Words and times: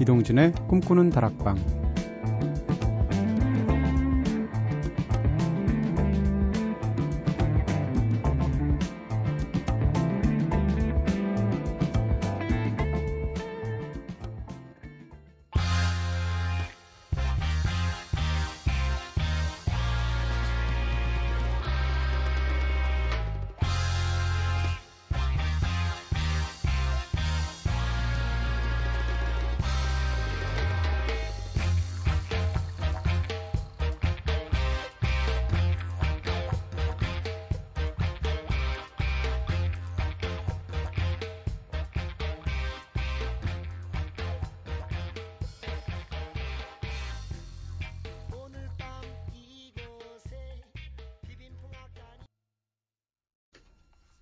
이동진의 0.00 0.52
꿈꾸는 0.66 1.10
다락방 1.10 1.79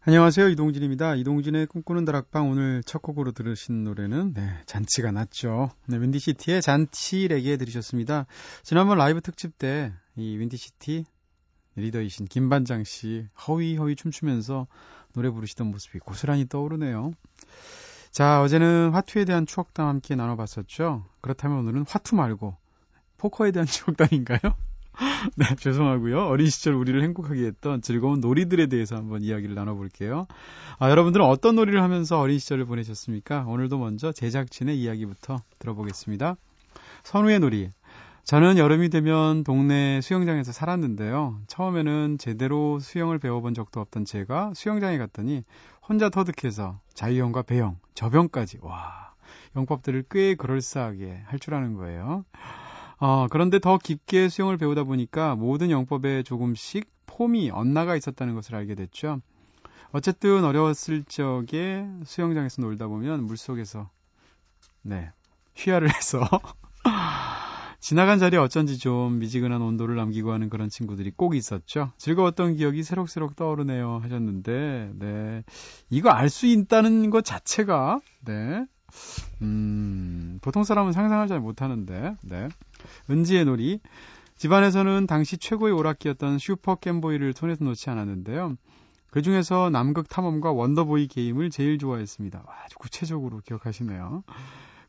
안녕하세요. 0.08 0.48
이동진입니다. 0.48 1.16
이동진의 1.16 1.66
꿈꾸는 1.66 2.06
다락방 2.06 2.48
오늘 2.48 2.82
첫 2.86 3.02
곡으로 3.02 3.32
들으신 3.32 3.84
노래는 3.84 4.32
네, 4.32 4.54
잔치가 4.64 5.12
났죠. 5.12 5.68
네, 5.84 6.00
윈디시티의 6.00 6.62
잔치 6.62 7.28
레게 7.28 7.58
들으셨습니다. 7.58 8.24
지난번 8.62 8.96
라이브 8.96 9.20
특집 9.20 9.58
때 9.58 9.92
이 10.16 10.38
윈디시티 10.38 11.04
리더이신 11.76 12.24
김반장 12.24 12.84
씨 12.84 13.28
허위 13.46 13.76
허위 13.76 13.96
춤추면서 13.96 14.66
노래 15.12 15.28
부르시던 15.28 15.66
모습이 15.66 15.98
고스란히 15.98 16.48
떠오르네요. 16.48 17.12
자, 18.10 18.40
어제는 18.40 18.92
화투에 18.94 19.26
대한 19.26 19.44
추억담 19.44 19.88
함께 19.88 20.16
나눠봤었죠. 20.16 21.04
그렇다면 21.20 21.58
오늘은 21.58 21.84
화투 21.86 22.16
말고 22.16 22.56
포커에 23.18 23.50
대한 23.50 23.66
추억담인가요? 23.68 24.54
네, 25.36 25.44
죄송하고요. 25.56 26.26
어린 26.26 26.48
시절 26.48 26.74
우리를 26.74 27.00
행복하게 27.02 27.46
했던 27.46 27.80
즐거운 27.82 28.20
놀이들에 28.20 28.66
대해서 28.66 28.96
한번 28.96 29.22
이야기를 29.22 29.54
나눠볼게요. 29.54 30.26
아, 30.78 30.90
여러분들은 30.90 31.24
어떤 31.24 31.54
놀이를 31.56 31.82
하면서 31.82 32.18
어린 32.18 32.38
시절을 32.38 32.64
보내셨습니까? 32.64 33.44
오늘도 33.46 33.78
먼저 33.78 34.10
제작진의 34.12 34.78
이야기부터 34.80 35.42
들어보겠습니다. 35.60 36.36
선우의 37.04 37.38
놀이. 37.40 37.70
저는 38.24 38.58
여름이 38.58 38.90
되면 38.90 39.42
동네 39.44 40.00
수영장에서 40.02 40.52
살았는데요. 40.52 41.40
처음에는 41.46 42.18
제대로 42.18 42.78
수영을 42.78 43.18
배워본 43.18 43.54
적도 43.54 43.80
없던 43.80 44.04
제가 44.04 44.52
수영장에 44.54 44.98
갔더니 44.98 45.44
혼자 45.88 46.10
터득해서 46.10 46.80
자유형과 46.92 47.42
배영, 47.42 47.78
저병까지, 47.94 48.58
와, 48.60 49.14
영법들을 49.56 50.04
꽤 50.10 50.34
그럴싸하게 50.34 51.22
할 51.24 51.38
줄 51.38 51.54
아는 51.54 51.74
거예요. 51.74 52.24
어, 53.00 53.26
그런데 53.30 53.58
더 53.58 53.78
깊게 53.78 54.28
수영을 54.28 54.56
배우다 54.56 54.84
보니까 54.84 55.36
모든 55.36 55.70
영법에 55.70 56.22
조금씩 56.24 56.88
폼이 57.06 57.50
엇나가 57.50 57.96
있었다는 57.96 58.34
것을 58.34 58.54
알게 58.56 58.74
됐죠. 58.74 59.20
어쨌든 59.92 60.44
어려웠을 60.44 61.04
적에 61.04 61.86
수영장에서 62.04 62.62
놀다 62.62 62.88
보면 62.88 63.24
물속에서 63.24 63.88
네 64.82 65.10
휘하를 65.56 65.88
해서 65.94 66.20
지나간 67.80 68.18
자리에 68.18 68.38
어쩐지 68.38 68.78
좀 68.78 69.18
미지근한 69.20 69.62
온도를 69.62 69.94
남기고 69.96 70.32
하는 70.32 70.50
그런 70.50 70.68
친구들이 70.68 71.12
꼭 71.16 71.36
있었죠. 71.36 71.92
즐거웠던 71.96 72.56
기억이 72.56 72.82
새록새록 72.82 73.36
떠오르네요 73.36 74.00
하셨는데 74.02 74.90
네 74.94 75.44
이거 75.88 76.10
알 76.10 76.28
수 76.28 76.46
있다는 76.46 77.10
것 77.10 77.24
자체가 77.24 78.00
네 78.24 78.66
음, 79.42 80.38
보통 80.42 80.64
사람은 80.64 80.92
상상을 80.92 81.26
잘 81.28 81.40
못하는데, 81.40 82.16
네. 82.22 82.48
은지의 83.10 83.44
놀이. 83.44 83.80
집안에서는 84.36 85.06
당시 85.06 85.36
최고의 85.36 85.74
오락기였던 85.74 86.38
슈퍼 86.38 86.76
겜보이를 86.76 87.32
손에서 87.32 87.64
놓지 87.64 87.90
않았는데요. 87.90 88.56
그 89.10 89.22
중에서 89.22 89.70
남극 89.70 90.08
탐험과 90.08 90.52
원더보이 90.52 91.08
게임을 91.08 91.50
제일 91.50 91.78
좋아했습니다. 91.78 92.44
아주 92.46 92.78
구체적으로 92.78 93.40
기억하시네요. 93.44 94.22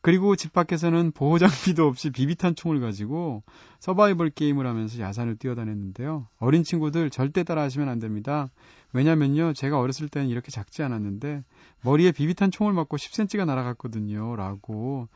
그리고 0.01 0.35
집 0.35 0.53
밖에서는 0.53 1.11
보호 1.11 1.37
장비도 1.37 1.85
없이 1.85 2.09
비비탄 2.09 2.55
총을 2.55 2.79
가지고 2.79 3.43
서바이벌 3.79 4.29
게임을 4.31 4.65
하면서 4.65 4.99
야산을 4.99 5.35
뛰어다녔는데요. 5.37 6.27
어린 6.39 6.63
친구들 6.63 7.09
절대 7.09 7.43
따라 7.43 7.63
하시면 7.63 7.89
안 7.89 7.99
됩니다. 7.99 8.49
왜냐면요, 8.93 9.53
제가 9.53 9.77
어렸을 9.77 10.07
때는 10.07 10.29
이렇게 10.29 10.51
작지 10.51 10.83
않았는데 10.83 11.43
머리에 11.81 12.11
비비탄 12.11 12.51
총을 12.51 12.73
맞고 12.73 12.97
10cm가 12.97 13.45
날아갔거든요. 13.45 14.35
라고 14.35 15.09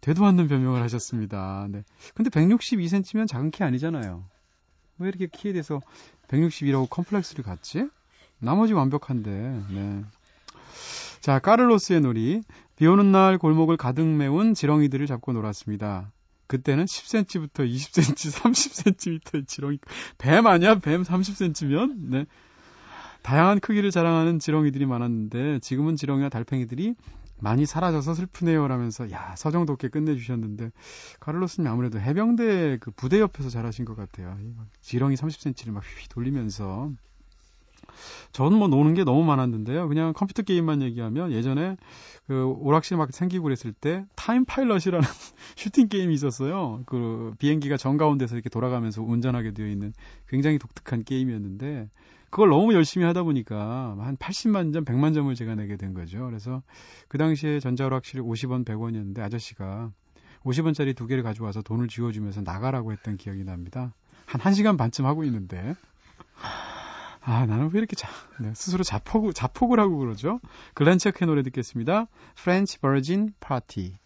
되도 0.00 0.24
않는 0.24 0.48
변명을 0.48 0.80
하셨습니다. 0.82 1.66
네. 1.70 1.84
근데 2.14 2.30
162cm면 2.30 3.28
작은 3.28 3.50
키 3.50 3.62
아니잖아요. 3.62 4.24
왜 4.98 5.08
이렇게 5.08 5.26
키에 5.26 5.52
대해서 5.52 5.80
162라고 6.28 6.88
컴플렉스를 6.88 7.44
갖지? 7.44 7.88
나머지 8.38 8.72
완벽한데, 8.72 9.30
네. 9.70 10.04
자, 11.20 11.38
까를로스의 11.38 12.00
놀이. 12.00 12.42
비 12.80 12.86
오는 12.86 13.12
날 13.12 13.36
골목을 13.36 13.76
가득 13.76 14.06
메운 14.06 14.54
지렁이들을 14.54 15.06
잡고 15.06 15.34
놀았습니다. 15.34 16.12
그때는 16.46 16.86
10cm부터 16.86 17.70
20cm, 17.70 18.96
30cm의 18.96 19.46
지렁이. 19.46 19.78
뱀 20.16 20.46
아니야? 20.46 20.78
뱀 20.78 21.02
30cm면? 21.02 21.96
네. 22.08 22.24
다양한 23.20 23.60
크기를 23.60 23.90
자랑하는 23.90 24.38
지렁이들이 24.38 24.86
많았는데 24.86 25.58
지금은 25.58 25.96
지렁이와 25.96 26.30
달팽이들이 26.30 26.94
많이 27.38 27.66
사라져서 27.66 28.14
슬프네요 28.14 28.66
라면서 28.66 29.10
야 29.10 29.34
서정 29.36 29.66
돋게 29.66 29.88
끝내주셨는데 29.88 30.70
카를로스님 31.20 31.70
아무래도 31.70 32.00
해병대 32.00 32.78
그 32.80 32.92
부대 32.92 33.20
옆에서 33.20 33.50
자라신 33.50 33.84
것 33.84 33.94
같아요. 33.94 34.38
지렁이 34.80 35.16
30cm를 35.16 35.72
막 35.72 35.84
휘휘 35.84 36.08
돌리면서 36.08 36.90
저는 38.32 38.58
뭐 38.58 38.68
노는 38.68 38.94
게 38.94 39.04
너무 39.04 39.24
많았는데요. 39.24 39.88
그냥 39.88 40.12
컴퓨터 40.12 40.42
게임만 40.42 40.82
얘기하면 40.82 41.32
예전에 41.32 41.76
그 42.26 42.44
오락실 42.60 42.96
막 42.96 43.12
생기고 43.12 43.44
그랬을 43.44 43.72
때 43.72 44.04
Time 44.14 44.44
Pilot이라는 44.44 45.00
슈팅 45.56 45.88
게임이 45.88 46.14
있었어요. 46.14 46.82
그 46.86 47.32
비행기가 47.38 47.76
정 47.76 47.96
가운데서 47.96 48.36
이렇게 48.36 48.48
돌아가면서 48.48 49.02
운전하게 49.02 49.52
되어 49.52 49.66
있는 49.66 49.92
굉장히 50.28 50.58
독특한 50.58 51.04
게임이었는데 51.04 51.88
그걸 52.30 52.48
너무 52.50 52.72
열심히 52.74 53.04
하다 53.06 53.24
보니까 53.24 53.96
한 53.98 54.16
80만 54.16 54.72
점, 54.72 54.84
100만 54.84 55.14
점을 55.14 55.34
제가 55.34 55.56
내게 55.56 55.76
된 55.76 55.94
거죠. 55.94 56.24
그래서 56.26 56.62
그 57.08 57.18
당시에 57.18 57.58
전자오락실 57.58 58.22
50원, 58.22 58.64
100원이었는데 58.64 59.18
아저씨가 59.18 59.90
50원짜리 60.44 60.96
두 60.96 61.06
개를 61.06 61.22
가져와서 61.22 61.62
돈을 61.62 61.88
지워주면서 61.88 62.42
나가라고 62.42 62.92
했던 62.92 63.16
기억이 63.16 63.44
납니다. 63.44 63.94
한 64.26 64.40
1시간 64.40 64.78
반쯤 64.78 65.06
하고 65.06 65.24
있는데 65.24 65.74
아, 67.22 67.44
나는 67.46 67.70
왜 67.72 67.78
이렇게 67.78 67.96
자, 67.96 68.08
네, 68.40 68.52
스스로 68.54 68.82
자폭, 68.82 69.34
자폭을 69.34 69.78
하고 69.78 69.98
그러죠? 69.98 70.40
글렌체크의 70.74 71.26
노래 71.26 71.42
듣겠습니다. 71.42 72.06
French 72.38 72.80
Virgin 72.80 73.34
Party. 73.40 73.96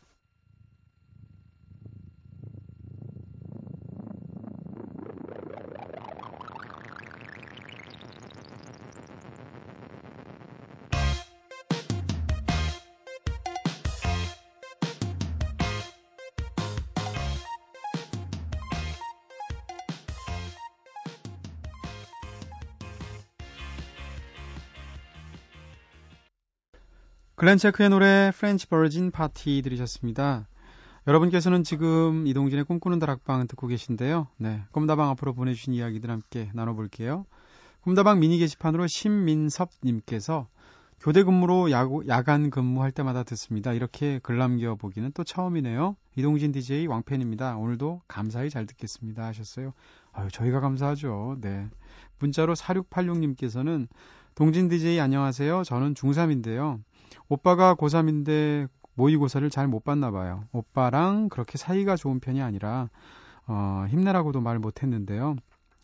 글렌체크의 27.44 27.90
노래 27.90 28.32
French 28.34 28.66
Virgin 28.66 29.10
Party 29.10 29.60
들으셨습니다. 29.60 30.48
여러분께서는 31.06 31.62
지금 31.62 32.26
이동진의 32.26 32.64
꿈꾸는 32.64 32.98
다락방 32.98 33.46
듣고 33.48 33.66
계신데요. 33.66 34.28
네, 34.38 34.62
꿈다방 34.72 35.10
앞으로 35.10 35.34
보내주신 35.34 35.74
이야기들 35.74 36.10
함께 36.10 36.50
나눠볼게요. 36.54 37.26
꿈다방 37.82 38.18
미니 38.20 38.38
게시판으로 38.38 38.86
신민섭님께서 38.86 40.48
교대 40.98 41.22
근무로 41.22 41.70
야구, 41.70 42.08
야간 42.08 42.48
근무할 42.48 42.92
때마다 42.92 43.24
듣습니다. 43.24 43.74
이렇게 43.74 44.20
글 44.22 44.38
남겨보기는 44.38 45.12
또 45.12 45.22
처음이네요. 45.22 45.96
이동진 46.16 46.50
DJ 46.50 46.86
왕팬입니다. 46.86 47.58
오늘도 47.58 48.00
감사히 48.08 48.48
잘 48.48 48.64
듣겠습니다. 48.64 49.22
하셨어요. 49.22 49.74
아유, 50.14 50.30
저희가 50.30 50.60
감사하죠. 50.60 51.36
네. 51.42 51.68
문자로 52.20 52.54
4686님께서는 52.54 53.88
동진 54.34 54.70
DJ 54.70 54.98
안녕하세요. 54.98 55.62
저는 55.64 55.92
중3인데요. 55.92 56.80
오빠가 57.28 57.74
고3인데 57.74 58.68
모의고사를 58.94 59.48
잘 59.50 59.66
못 59.68 59.84
봤나 59.84 60.10
봐요. 60.10 60.44
오빠랑 60.52 61.28
그렇게 61.28 61.58
사이가 61.58 61.96
좋은 61.96 62.20
편이 62.20 62.40
아니라 62.42 62.88
어, 63.46 63.86
힘내라고도 63.88 64.40
말 64.40 64.58
못했는데요. 64.58 65.36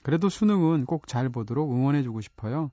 그래도 0.03 0.29
수능은 0.29 0.87
꼭 0.87 1.07
잘 1.07 1.29
보도록 1.29 1.71
응원해주고 1.73 2.21
싶어요. 2.21 2.71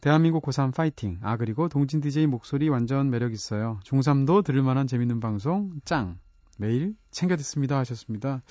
대한민국 0.00 0.44
고3 0.44 0.74
파이팅. 0.74 1.18
아, 1.22 1.36
그리고 1.36 1.68
동진 1.68 2.00
DJ 2.00 2.26
목소리 2.26 2.68
완전 2.68 3.10
매력 3.10 3.32
있어요. 3.32 3.78
중3도 3.84 4.44
들을 4.44 4.62
만한 4.62 4.86
재밌는 4.86 5.20
방송, 5.20 5.72
짱. 5.84 6.18
매일 6.58 6.94
챙겨 7.10 7.36
듣습니다 7.36 7.78
하셨습니다. 7.78 8.42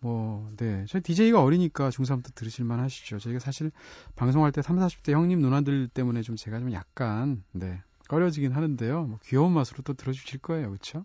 뭐, 0.00 0.50
네. 0.56 0.84
저희 0.88 1.02
DJ가 1.02 1.42
어리니까 1.42 1.90
중3도 1.90 2.34
들으실만 2.34 2.78
하시죠. 2.80 3.18
저희가 3.18 3.38
사실 3.40 3.70
방송할 4.16 4.52
때 4.52 4.62
30, 4.62 5.02
40대 5.02 5.12
형님 5.12 5.40
누나들 5.40 5.88
때문에 5.88 6.22
좀 6.22 6.36
제가 6.36 6.58
좀 6.58 6.72
약간, 6.72 7.42
네. 7.52 7.82
꺼려지긴 8.10 8.50
하는데요. 8.50 9.04
뭐 9.04 9.18
귀여운 9.24 9.52
맛으로 9.52 9.82
또 9.84 9.94
들어주실 9.94 10.40
거예요. 10.40 10.72
그쵸? 10.72 11.04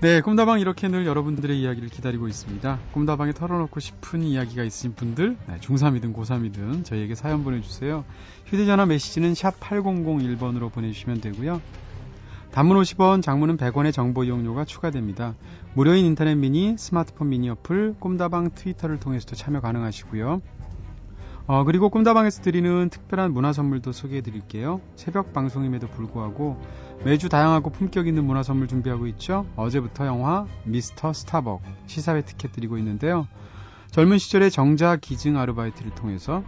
네, 0.00 0.20
꿈다방 0.20 0.58
이렇게 0.58 0.88
늘 0.88 1.06
여러분들의 1.06 1.60
이야기를 1.60 1.90
기다리고 1.90 2.26
있습니다. 2.26 2.80
꿈다방에 2.92 3.32
털어놓고 3.32 3.78
싶은 3.78 4.24
이야기가 4.24 4.64
있으신 4.64 4.96
분들, 4.96 5.36
네, 5.46 5.58
중3이든 5.58 6.12
고3이든 6.12 6.84
저희에게 6.84 7.14
사연 7.14 7.44
보내주세요. 7.44 8.04
휴대전화 8.46 8.86
메시지는 8.86 9.34
샵 9.34 9.60
8001번으로 9.60 10.72
보내주시면 10.72 11.20
되고요. 11.20 11.60
단문 12.52 12.76
50원, 12.78 13.22
장문은 13.22 13.56
100원의 13.56 13.92
정보 13.92 14.24
이용료가 14.24 14.64
추가됩니다. 14.64 15.34
무료인 15.74 16.04
인터넷 16.04 16.34
미니, 16.34 16.76
스마트폰 16.76 17.28
미니 17.28 17.48
어플, 17.48 17.94
꿈다방 18.00 18.50
트위터를 18.54 18.98
통해서도 18.98 19.36
참여 19.36 19.60
가능하시고요. 19.60 20.42
어, 21.46 21.64
그리고 21.64 21.90
꿈다방에서 21.90 22.42
드리는 22.42 22.88
특별한 22.90 23.32
문화 23.32 23.52
선물도 23.52 23.92
소개해 23.92 24.20
드릴게요. 24.20 24.80
새벽 24.96 25.32
방송임에도 25.32 25.88
불구하고 25.88 26.60
매주 27.04 27.28
다양하고 27.28 27.70
품격 27.70 28.08
있는 28.08 28.24
문화 28.24 28.42
선물 28.42 28.68
준비하고 28.68 29.06
있죠. 29.08 29.46
어제부터 29.56 30.06
영화 30.06 30.46
미스터 30.64 31.12
스타벅 31.12 31.62
시사회 31.86 32.22
티켓 32.22 32.52
드리고 32.52 32.78
있는데요. 32.78 33.26
젊은 33.90 34.18
시절에 34.18 34.50
정자 34.50 34.96
기증 34.96 35.38
아르바이트를 35.38 35.94
통해서 35.94 36.44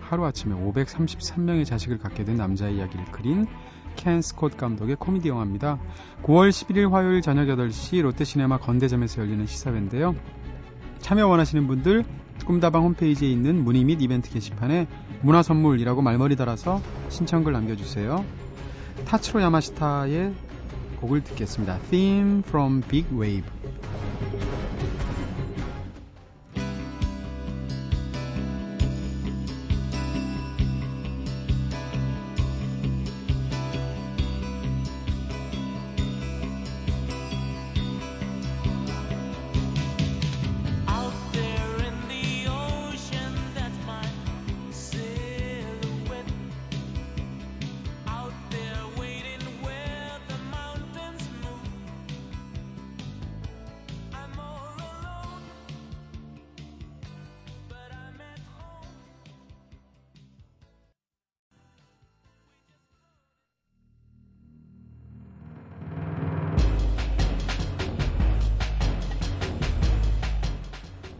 하루아침에 0.00 0.54
533명의 0.54 1.64
자식을 1.64 1.98
갖게 1.98 2.24
된 2.24 2.36
남자의 2.36 2.76
이야기를 2.76 3.06
그린 3.06 3.46
켄 3.96 4.22
스콧 4.22 4.56
감독의 4.56 4.96
코미디 4.96 5.28
영화입니다. 5.28 5.78
9월 6.22 6.50
11일 6.50 6.90
화요일 6.90 7.22
저녁 7.22 7.46
8시 7.46 8.02
롯데시네마 8.02 8.58
건대점에서 8.58 9.22
열리는 9.22 9.46
시사회인데요. 9.46 10.14
참여 11.00 11.26
원하시는 11.26 11.66
분들 11.66 12.04
꿈다방 12.46 12.82
홈페이지에 12.82 13.30
있는 13.30 13.62
문의 13.62 13.84
및 13.84 14.00
이벤트 14.02 14.30
게시판에 14.30 14.86
문화 15.22 15.42
선물이라고 15.42 16.02
말머리 16.02 16.36
달아서 16.36 16.80
신청글 17.08 17.52
남겨주세요. 17.52 18.24
타츠로 19.06 19.42
야마시타의 19.42 20.34
곡을 21.00 21.24
듣겠습니다. 21.24 21.78
Theme 21.90 22.42
from 22.46 22.82
Big 22.82 23.08
Wave. 23.12 23.44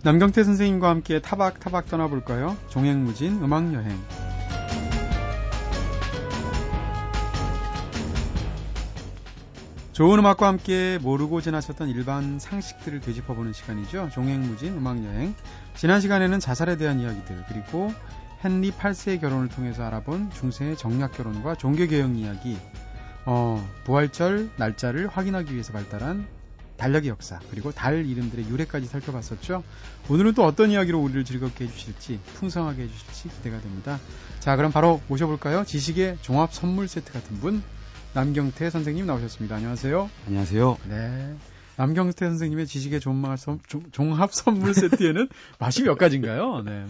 남경태 0.04 0.44
선생님과 0.44 0.90
함께 0.90 1.18
타박 1.18 1.60
타박 1.60 1.86
떠나볼까요? 1.86 2.58
종횡무진 2.68 3.42
음악여행. 3.42 3.98
좋은 9.92 10.18
음악과 10.18 10.46
함께 10.46 10.98
모르고 11.00 11.40
지나쳤던 11.40 11.88
일반 11.88 12.38
상식들을 12.38 13.00
되짚어보는 13.00 13.54
시간이죠. 13.54 14.10
종횡무진 14.12 14.76
음악여행. 14.76 15.34
지난 15.74 16.02
시간에는 16.02 16.38
자살에 16.38 16.76
대한 16.76 17.00
이야기들, 17.00 17.42
그리고 17.48 17.90
헨리 18.44 18.72
8세의 18.72 19.22
결혼을 19.22 19.48
통해서 19.48 19.84
알아본 19.84 20.32
중세의 20.32 20.76
정략 20.76 21.12
결혼과 21.12 21.54
종교개혁 21.54 22.18
이야기, 22.18 22.58
어, 23.24 23.66
부활절 23.84 24.50
날짜를 24.58 25.08
확인하기 25.08 25.50
위해서 25.54 25.72
발달한 25.72 26.26
달력의 26.76 27.08
역사 27.08 27.40
그리고 27.50 27.72
달 27.72 28.06
이름들의 28.06 28.48
유래까지 28.48 28.86
살펴봤었죠. 28.86 29.62
오늘은 30.08 30.34
또 30.34 30.44
어떤 30.44 30.70
이야기로 30.70 31.00
우리를 31.00 31.24
즐겁게 31.24 31.64
해주실지 31.66 32.20
풍성하게 32.34 32.82
해주실지 32.84 33.28
기대가 33.36 33.60
됩니다. 33.60 33.98
자 34.40 34.56
그럼 34.56 34.72
바로 34.72 35.00
모셔볼까요? 35.08 35.64
지식의 35.64 36.18
종합 36.22 36.52
선물 36.52 36.88
세트 36.88 37.12
같은 37.12 37.38
분 37.40 37.62
남경태 38.12 38.70
선생님 38.70 39.06
나오셨습니다. 39.06 39.56
안녕하세요. 39.56 40.10
안녕하세요. 40.26 40.78
네. 40.88 41.34
남경태 41.76 42.26
선생님의 42.26 42.66
지식의 42.66 43.00
종합 43.00 44.32
선물 44.32 44.74
세트에는 44.74 45.28
맛이 45.58 45.82
몇 45.82 45.98
가지인가요? 45.98 46.62
네. 46.64 46.86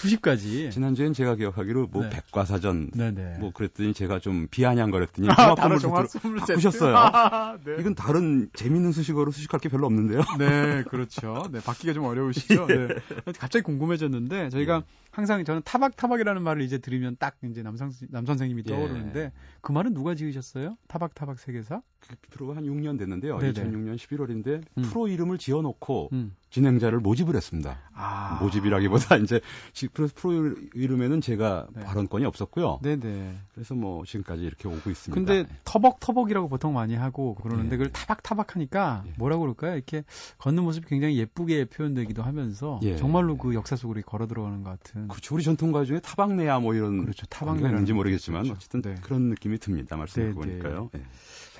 수십 0.00 0.22
가지. 0.22 0.70
지난주엔 0.70 1.12
제가 1.12 1.34
기억하기로 1.34 1.88
뭐 1.88 2.04
네. 2.04 2.08
백과사전 2.08 2.92
네네. 2.92 3.36
뭐 3.38 3.52
그랬더니 3.52 3.92
제가 3.92 4.18
좀 4.18 4.48
비아냥거렸더니 4.50 5.28
아, 5.28 5.54
종합 5.78 6.08
선물 6.08 6.38
바꾸셨어요. 6.40 6.96
아, 6.96 7.58
네. 7.62 7.76
이건 7.78 7.94
다른 7.94 8.48
재밌는 8.54 8.92
수식어로 8.92 9.30
수식할 9.30 9.60
게 9.60 9.68
별로 9.68 9.86
없는데요. 9.86 10.22
네, 10.38 10.84
그렇죠. 10.84 11.42
네, 11.52 11.60
받기가 11.60 11.92
좀 11.92 12.04
어려우시죠. 12.04 12.66
네. 12.66 12.88
갑자기 13.38 13.62
궁금해졌는데 13.62 14.48
저희가 14.48 14.78
네. 14.78 14.84
항상 15.10 15.44
저는 15.44 15.60
타박 15.66 15.96
타박이라는 15.96 16.42
말을 16.42 16.62
이제 16.62 16.78
들으면 16.78 17.16
딱 17.18 17.36
이제 17.44 17.62
남성 17.62 17.90
남 18.08 18.24
선생님이 18.24 18.62
예. 18.66 18.70
떠오르는데 18.70 19.20
예. 19.20 19.32
그 19.60 19.72
말은 19.72 19.92
누가 19.92 20.14
지으셨어요? 20.14 20.78
타박 20.88 21.14
타박 21.14 21.38
세계사? 21.38 21.82
그 22.08 22.16
프로가 22.30 22.56
한 22.56 22.64
6년 22.64 22.98
됐는데요. 22.98 23.38
네네. 23.38 23.52
2006년 23.52 23.96
11월인데 23.96 24.62
음. 24.78 24.82
프로 24.82 25.08
이름을 25.08 25.38
지어놓고 25.38 26.10
음. 26.12 26.34
진행자를 26.50 26.98
모집을 26.98 27.36
했습니다. 27.36 27.78
아. 27.94 28.38
모집이라기보다 28.42 29.16
이제 29.18 29.40
프로 30.14 30.54
이름에는 30.74 31.20
제가 31.20 31.68
네. 31.74 31.82
발언권이 31.82 32.24
없었고요. 32.24 32.80
네네. 32.82 33.38
그래서 33.54 33.74
뭐 33.74 34.04
지금까지 34.04 34.42
이렇게 34.42 34.68
오고 34.68 34.90
있습니다. 34.90 35.14
근데 35.14 35.48
터벅터벅이라고 35.64 36.48
보통 36.48 36.74
많이 36.74 36.96
하고 36.96 37.36
그러는데 37.36 37.70
네. 37.70 37.76
그걸 37.76 37.92
타박타박하니까 37.92 39.04
예. 39.06 39.12
뭐라고 39.16 39.42
그럴까요? 39.42 39.74
이렇게 39.74 40.02
걷는 40.38 40.64
모습이 40.64 40.88
굉장히 40.88 41.18
예쁘게 41.18 41.66
표현되기도 41.66 42.22
하면서 42.22 42.80
예. 42.82 42.96
정말로 42.96 43.36
그 43.36 43.54
역사 43.54 43.76
속으로 43.76 44.00
걸어 44.02 44.26
들어가는 44.26 44.64
것 44.64 44.70
같은. 44.70 45.06
그렇죠. 45.08 45.34
우리 45.34 45.44
전통가 45.44 45.84
중에 45.84 46.00
타박네야 46.00 46.58
뭐 46.58 46.74
이런 46.74 47.02
그렇죠. 47.02 47.26
타박네는지 47.26 47.92
모르겠지만 47.92 48.42
그렇죠. 48.42 48.56
어쨌든 48.56 48.82
네. 48.82 48.96
그런 49.02 49.28
느낌이 49.28 49.58
듭니다. 49.58 49.96
말씀을 49.96 50.34
보니까요. 50.34 50.90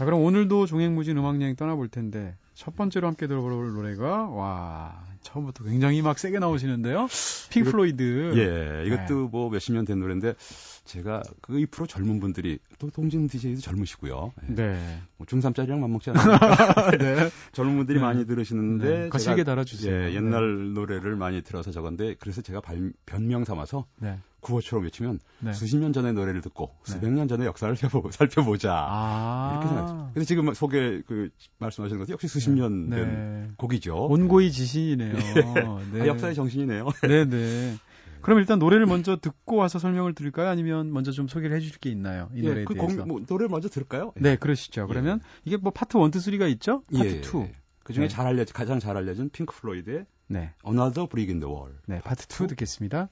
네. 0.00 0.04
자 0.04 0.04
그럼 0.06 0.22
오늘도 0.22 0.64
종횡무진 0.64 1.18
음악여행 1.18 1.56
떠나볼 1.56 1.88
텐데 1.88 2.34
첫 2.54 2.74
번째로 2.74 3.06
함께 3.06 3.26
들어볼 3.26 3.74
노래가 3.74 4.30
와 4.30 5.04
처음부터 5.20 5.64
굉장히 5.64 6.00
막 6.00 6.18
세게 6.18 6.38
나오시는데요. 6.38 7.06
핑크 7.50 7.64
플로이드. 7.64 8.32
예, 8.36 8.86
이것도 8.86 9.24
네. 9.24 9.28
뭐 9.30 9.50
몇십 9.50 9.74
년 9.74 9.84
된 9.84 9.98
노래인데 10.00 10.34
제가 10.86 11.22
그2% 11.42 11.86
젊은 11.86 12.18
분들이 12.18 12.58
또 12.78 12.88
동진 12.88 13.28
DJ도 13.28 13.60
젊으시고요. 13.60 14.32
예. 14.48 14.54
네. 14.54 15.02
뭐 15.18 15.26
중3짜리랑 15.26 15.78
맞먹지 15.80 16.10
않아요. 16.10 16.38
네. 16.98 17.30
젊은 17.52 17.76
분들이 17.76 17.98
네. 17.98 18.04
많이 18.04 18.26
들으시는데 18.26 18.98
네. 19.00 19.08
거칠게 19.10 19.44
달아주세요. 19.44 19.94
예, 19.94 20.14
옛날 20.14 20.68
네. 20.68 20.72
노래를 20.72 21.16
많이 21.16 21.42
들어서 21.42 21.70
적었는데 21.72 22.14
그래서 22.20 22.40
제가 22.40 22.62
발, 22.62 22.90
변명 23.04 23.44
삼아서 23.44 23.84
네. 23.98 24.18
구호처럼 24.40 24.84
외치면 24.84 25.20
네. 25.40 25.52
수십 25.52 25.76
년 25.76 25.92
전의 25.92 26.12
노래를 26.12 26.40
듣고 26.40 26.74
네. 26.86 26.92
수백 26.92 27.12
년 27.12 27.28
전의 27.28 27.46
역사를 27.46 27.74
살펴보, 28.10 28.56
자 28.56 28.86
아~ 28.88 29.50
이렇게 29.52 29.68
생각했죠. 29.68 30.10
그래서 30.14 30.26
지금 30.26 30.54
소개 30.54 31.02
그 31.06 31.30
말씀하시는 31.58 31.98
것은 31.98 32.12
역시 32.12 32.28
수십 32.28 32.50
네. 32.50 32.60
년된 32.60 32.90
네. 32.90 33.50
곡이죠. 33.56 34.06
온고이 34.06 34.50
지신이네요. 34.52 35.14
네. 35.92 36.00
아, 36.02 36.06
역사의 36.06 36.34
정신이네요. 36.34 36.88
네네. 37.02 37.76
그럼 38.22 38.38
일단 38.38 38.58
노래를 38.58 38.86
먼저 38.86 39.16
듣고 39.16 39.56
와서 39.56 39.78
설명을 39.78 40.14
드릴까요? 40.14 40.48
아니면 40.48 40.92
먼저 40.92 41.10
좀 41.10 41.26
소개를 41.26 41.56
해주실 41.56 41.78
게 41.78 41.90
있나요? 41.90 42.28
이 42.34 42.40
예, 42.42 42.48
노래에 42.48 42.64
그 42.64 42.74
대해서. 42.74 43.06
뭐, 43.06 43.20
노래를 43.26 43.48
먼저 43.48 43.68
들을까요? 43.68 44.12
네, 44.16 44.36
그러시죠. 44.36 44.86
그러면 44.86 45.20
예. 45.22 45.40
이게 45.44 45.56
뭐 45.56 45.72
파트 45.72 45.96
1, 45.96 46.04
2, 46.04 46.08
3가 46.10 46.50
있죠? 46.52 46.82
파트 46.92 47.06
예, 47.06 47.20
2. 47.20 47.22
그 47.82 47.92
중에 47.92 48.04
네. 48.04 48.08
잘 48.08 48.26
알려진, 48.26 48.52
가장 48.52 48.78
잘 48.78 48.96
알려진 48.96 49.30
핑크 49.30 49.54
플로이드의 49.56 50.04
네. 50.28 50.52
Another 50.66 51.08
Brick 51.08 51.32
in 51.32 51.40
the 51.40 51.52
Wall. 51.52 51.74
네, 51.86 52.00
파트 52.02 52.26
2 52.30 52.46
듣겠습니다. 52.48 53.08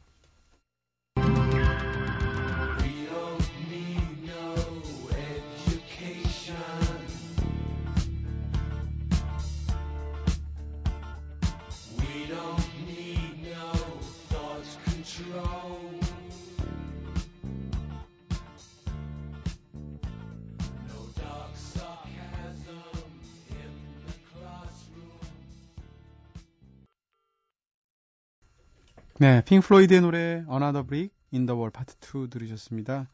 네, 29.18 29.42
핑크 29.44 29.60
플로이드의 29.60 30.00
노래 30.00 30.44
Another 30.48 30.84
Brick 30.86 31.10
in 31.32 31.46
the 31.46 31.56
Wall 31.56 31.70
Part 31.72 31.96
2 32.00 32.28
들으셨습니다. 32.30 33.08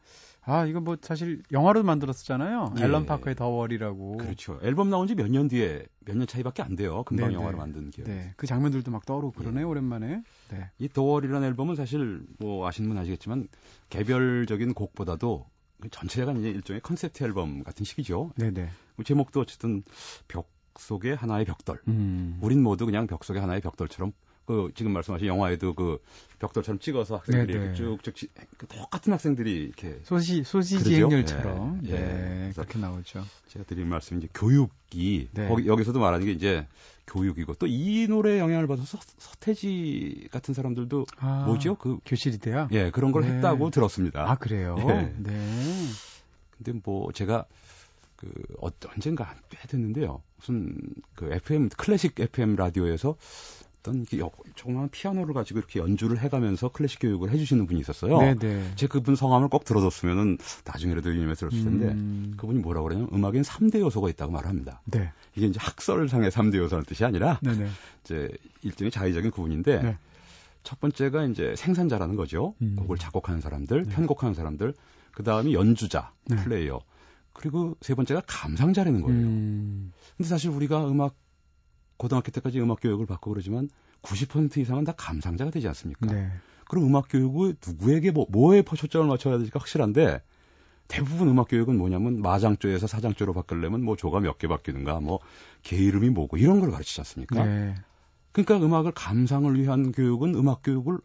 아, 0.47 0.65
이거 0.67 0.79
뭐 0.79 0.95
사실 1.01 1.41
영화로 1.51 1.81
만들었었잖아요. 1.81 2.75
예. 2.77 2.83
앨런 2.83 3.07
파커의 3.07 3.35
The 3.35 3.47
Wall이라고. 3.47 4.17
그렇죠. 4.17 4.59
앨범 4.61 4.91
나온 4.91 5.07
지 5.07 5.15
몇 5.15 5.27
년 5.31 5.47
뒤에 5.47 5.85
몇 6.01 6.15
년 6.15 6.27
차이밖에 6.27 6.61
안 6.61 6.75
돼요. 6.75 7.01
금방 7.03 7.29
네네. 7.29 7.39
영화로 7.39 7.57
만든 7.57 7.89
기억. 7.89 8.07
네. 8.07 8.33
그 8.35 8.45
장면들도 8.45 8.91
막 8.91 9.05
떠오르고 9.07 9.31
그러네 9.33 9.61
요 9.61 9.65
예. 9.65 9.69
오랜만에. 9.69 10.21
네. 10.51 10.69
이 10.77 10.87
The 10.87 11.01
Wall이라는 11.01 11.47
앨범은 11.47 11.75
사실 11.75 12.21
뭐 12.37 12.67
아시는 12.67 12.87
분 12.89 12.97
아시겠지만 12.99 13.47
개별적인 13.89 14.75
곡보다도 14.75 15.47
그 15.81 15.89
전체가 15.89 16.31
이제 16.33 16.49
일종의 16.49 16.81
컨셉트 16.81 17.23
앨범 17.23 17.63
같은 17.63 17.83
식이죠. 17.83 18.31
네네. 18.37 18.69
뭐 18.97 19.03
제목도 19.03 19.39
어쨌든 19.41 19.81
벽 20.27 20.51
속의 20.77 21.15
하나의 21.15 21.45
벽돌. 21.45 21.81
음. 21.87 22.37
우린 22.41 22.61
모두 22.61 22.85
그냥 22.85 23.07
벽 23.07 23.23
속의 23.23 23.41
하나의 23.41 23.61
벽돌처럼 23.61 24.11
그 24.45 24.71
지금 24.75 24.91
말씀하신 24.93 25.27
영화에도 25.27 25.73
그 25.73 25.99
벽돌처럼 26.39 26.79
찍어서 26.79 27.17
학생들이 27.17 27.53
이렇게 27.53 27.73
쭉쭉 27.73 28.29
그 28.57 28.67
똑같은 28.67 29.13
학생들이 29.13 29.53
이렇게 29.53 29.99
소시 30.03 30.43
소시지 30.43 30.95
행렬처럼 30.95 31.81
네, 31.83 31.91
네. 31.91 31.99
네. 31.99 32.51
그렇게 32.53 32.77
나오죠. 32.79 33.23
제가 33.47 33.65
드린 33.65 33.87
말씀 33.87 34.17
이제 34.17 34.27
교육이 34.33 35.29
네. 35.33 35.47
거기 35.47 35.67
여기서도 35.67 35.99
말하는 35.99 36.25
게 36.25 36.31
이제 36.31 36.67
교육이고 37.07 37.53
또 37.55 37.67
이 37.67 38.07
노래에 38.07 38.39
영향을 38.39 38.67
받아서 38.67 38.97
서 39.17 39.31
태지 39.39 40.27
같은 40.31 40.53
사람들도 40.53 41.05
아, 41.17 41.43
뭐죠? 41.45 41.75
그 41.75 41.99
교실이대요. 42.05 42.69
예, 42.71 42.89
그런 42.91 43.11
걸 43.11 43.23
네. 43.23 43.33
했다고 43.33 43.69
들었습니다. 43.69 44.29
아 44.29 44.35
그래요? 44.35 44.75
네. 44.75 45.13
네. 45.17 45.35
근데 46.57 46.79
뭐 46.83 47.11
제가 47.11 47.45
그 48.15 48.31
어, 48.61 48.69
언젠가 48.95 49.35
꽤 49.49 49.57
됐는데요. 49.67 50.21
무슨 50.37 50.77
그 51.15 51.31
FM 51.31 51.69
클래식 51.69 52.19
FM 52.19 52.55
라디오에서 52.55 53.15
어떤 53.85 54.05
조그마한 54.55 54.89
피아노를 54.89 55.35
가지고 55.35 55.59
이렇게 55.59 55.79
연주를 55.79 56.19
해가면서 56.19 56.69
클래식 56.69 56.99
교육을 56.99 57.29
해주시는 57.29 57.67
분이 57.67 57.79
있었어요. 57.79 58.17
네네. 58.17 58.39
네. 58.39 58.71
제 58.75 58.87
그분 58.87 59.15
성함을 59.15 59.47
꼭 59.49 59.63
들어뒀으면은 59.63 60.39
나중에라도 60.65 61.13
유념해 61.13 61.35
들었을 61.35 61.63
텐데 61.63 61.89
음... 61.89 62.33
그분이 62.37 62.59
뭐라고 62.59 62.87
그러냐면 62.87 63.09
음악엔 63.13 63.43
3대 63.43 63.79
요소가 63.79 64.09
있다고 64.09 64.31
말합니다. 64.31 64.81
네. 64.85 65.11
이게 65.35 65.45
이제 65.45 65.59
학설상의 65.61 66.31
3대 66.31 66.55
요소라는 66.57 66.85
뜻이 66.85 67.05
아니라 67.05 67.39
네네. 67.43 67.67
이제 68.03 68.29
일종의 68.63 68.89
자의적인 68.89 69.29
구분인데 69.29 69.83
네. 69.83 69.97
첫 70.63 70.79
번째가 70.79 71.25
이제 71.25 71.53
생산자라는 71.55 72.15
거죠. 72.15 72.55
음... 72.61 72.75
곡을 72.77 72.97
작곡하는 72.97 73.39
사람들, 73.39 73.83
네. 73.83 73.95
편곡하는 73.95 74.33
사람들, 74.33 74.73
그 75.11 75.23
다음이 75.23 75.53
연주자, 75.53 76.11
네. 76.25 76.37
플레이어, 76.37 76.81
그리고 77.33 77.77
세 77.81 77.93
번째가 77.93 78.23
감상자라는 78.25 79.01
거예요. 79.01 79.15
음... 79.15 79.93
근데 80.17 80.27
사실 80.27 80.49
우리가 80.49 80.87
음악 80.89 81.13
고등학교 81.97 82.31
때까지 82.31 82.59
음악 82.61 82.79
교육을 82.81 83.05
받고 83.05 83.31
그러지만 83.31 83.69
90% 84.01 84.57
이상은 84.57 84.83
다 84.83 84.93
감상자가 84.97 85.51
되지 85.51 85.67
않습니까? 85.69 86.11
네. 86.11 86.29
그럼 86.67 86.85
음악 86.85 87.07
교육을 87.09 87.55
누구에게 87.65 88.11
뭐, 88.11 88.25
뭐에 88.29 88.63
초점을 88.63 89.07
맞춰야 89.07 89.37
될지가 89.37 89.59
확실한데 89.59 90.21
대부분 90.87 91.29
음악 91.29 91.47
교육은 91.49 91.77
뭐냐면 91.77 92.21
마장조에서 92.21 92.85
사장조로 92.87 93.33
바꾸려면 93.33 93.83
뭐 93.83 93.95
조가 93.95 94.19
몇 94.19 94.37
개 94.37 94.47
바뀌는가 94.47 94.99
뭐 94.99 95.19
개 95.63 95.75
이름이 95.77 96.09
뭐고 96.11 96.37
이런 96.37 96.59
걸 96.59 96.71
가르치지 96.71 97.01
않습니까? 97.01 97.43
네. 97.43 97.75
그러니까 98.31 98.57
음악을 98.63 98.91
감상을 98.91 99.59
위한 99.59 99.91
교육은 99.91 100.35
음악 100.35 100.61
교육을 100.63 100.99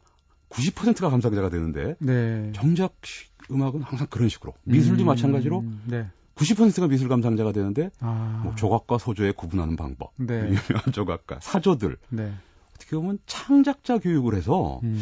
90%가 0.50 1.08
감상자가 1.10 1.48
되는데 1.48 1.94
네. 2.00 2.50
정작 2.54 2.96
음악은 3.50 3.82
항상 3.82 4.06
그런 4.10 4.28
식으로 4.28 4.52
미술도 4.64 5.04
음, 5.04 5.06
마찬가지로 5.06 5.64
네. 5.86 6.08
90%가 6.40 6.88
미술 6.88 7.08
감상자가 7.08 7.52
되는데 7.52 7.90
아. 8.00 8.40
뭐 8.42 8.54
조각과 8.54 8.98
소조에 8.98 9.32
구분하는 9.32 9.76
방법, 9.76 10.12
네. 10.16 10.40
유명한 10.48 10.92
조각가, 10.92 11.40
사조들 11.40 11.98
네. 12.08 12.32
어떻게 12.74 12.96
보면 12.96 13.18
창작자 13.26 13.98
교육을 13.98 14.34
해서 14.34 14.80
음. 14.82 14.98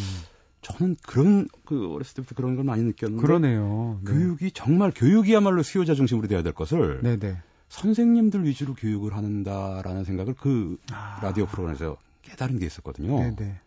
저는 0.63 0.97
그런 1.07 1.49
그 1.65 1.93
어렸을 1.93 2.17
때부터 2.17 2.35
그런 2.35 2.57
걸 2.57 2.65
많이 2.65 2.83
느꼈는데 2.83 3.23
그러네요. 3.23 4.01
네. 4.05 4.13
교육이 4.13 4.51
정말 4.51 4.93
교육이야말로 4.95 5.63
수요자 5.63 5.95
중심으로 5.95 6.27
돼야 6.27 6.43
될 6.43 6.53
것을 6.53 7.01
네네. 7.03 7.19
네. 7.19 7.37
선생님들 7.69 8.45
위주로 8.45 8.75
교육을 8.75 9.15
한다라는 9.15 10.05
생각을 10.05 10.35
그 10.35 10.77
아. 10.91 11.21
라디오 11.23 11.47
프로그램에서 11.47 11.97
깨달은 12.23 12.59
게 12.59 12.67
있었거든요. 12.67 13.19
네네. 13.19 13.61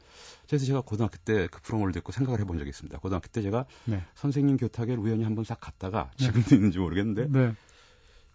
네. 0.51 0.58
그래서 0.58 0.65
제가 0.65 0.81
고등학교 0.81 1.17
때 1.17 1.48
그 1.50 1.62
프로그램을 1.62 1.93
듣고 1.93 2.12
생각을 2.12 2.39
해본 2.41 2.58
적이 2.58 2.70
있습니다. 2.70 3.00
고등학교 3.00 3.27
때 3.27 3.41
제가 3.41 3.65
네. 3.86 4.03
선생님 4.15 4.58
교탁에 4.58 4.96
우연히 4.96 5.24
한번 5.24 5.46
싹 5.46 5.60
갔다가 5.62 6.12
네. 6.20 6.25
지금도 6.25 6.50
네. 6.50 6.55
있는지 6.58 6.79
모르겠는데 6.79 7.27
네. 7.29 7.53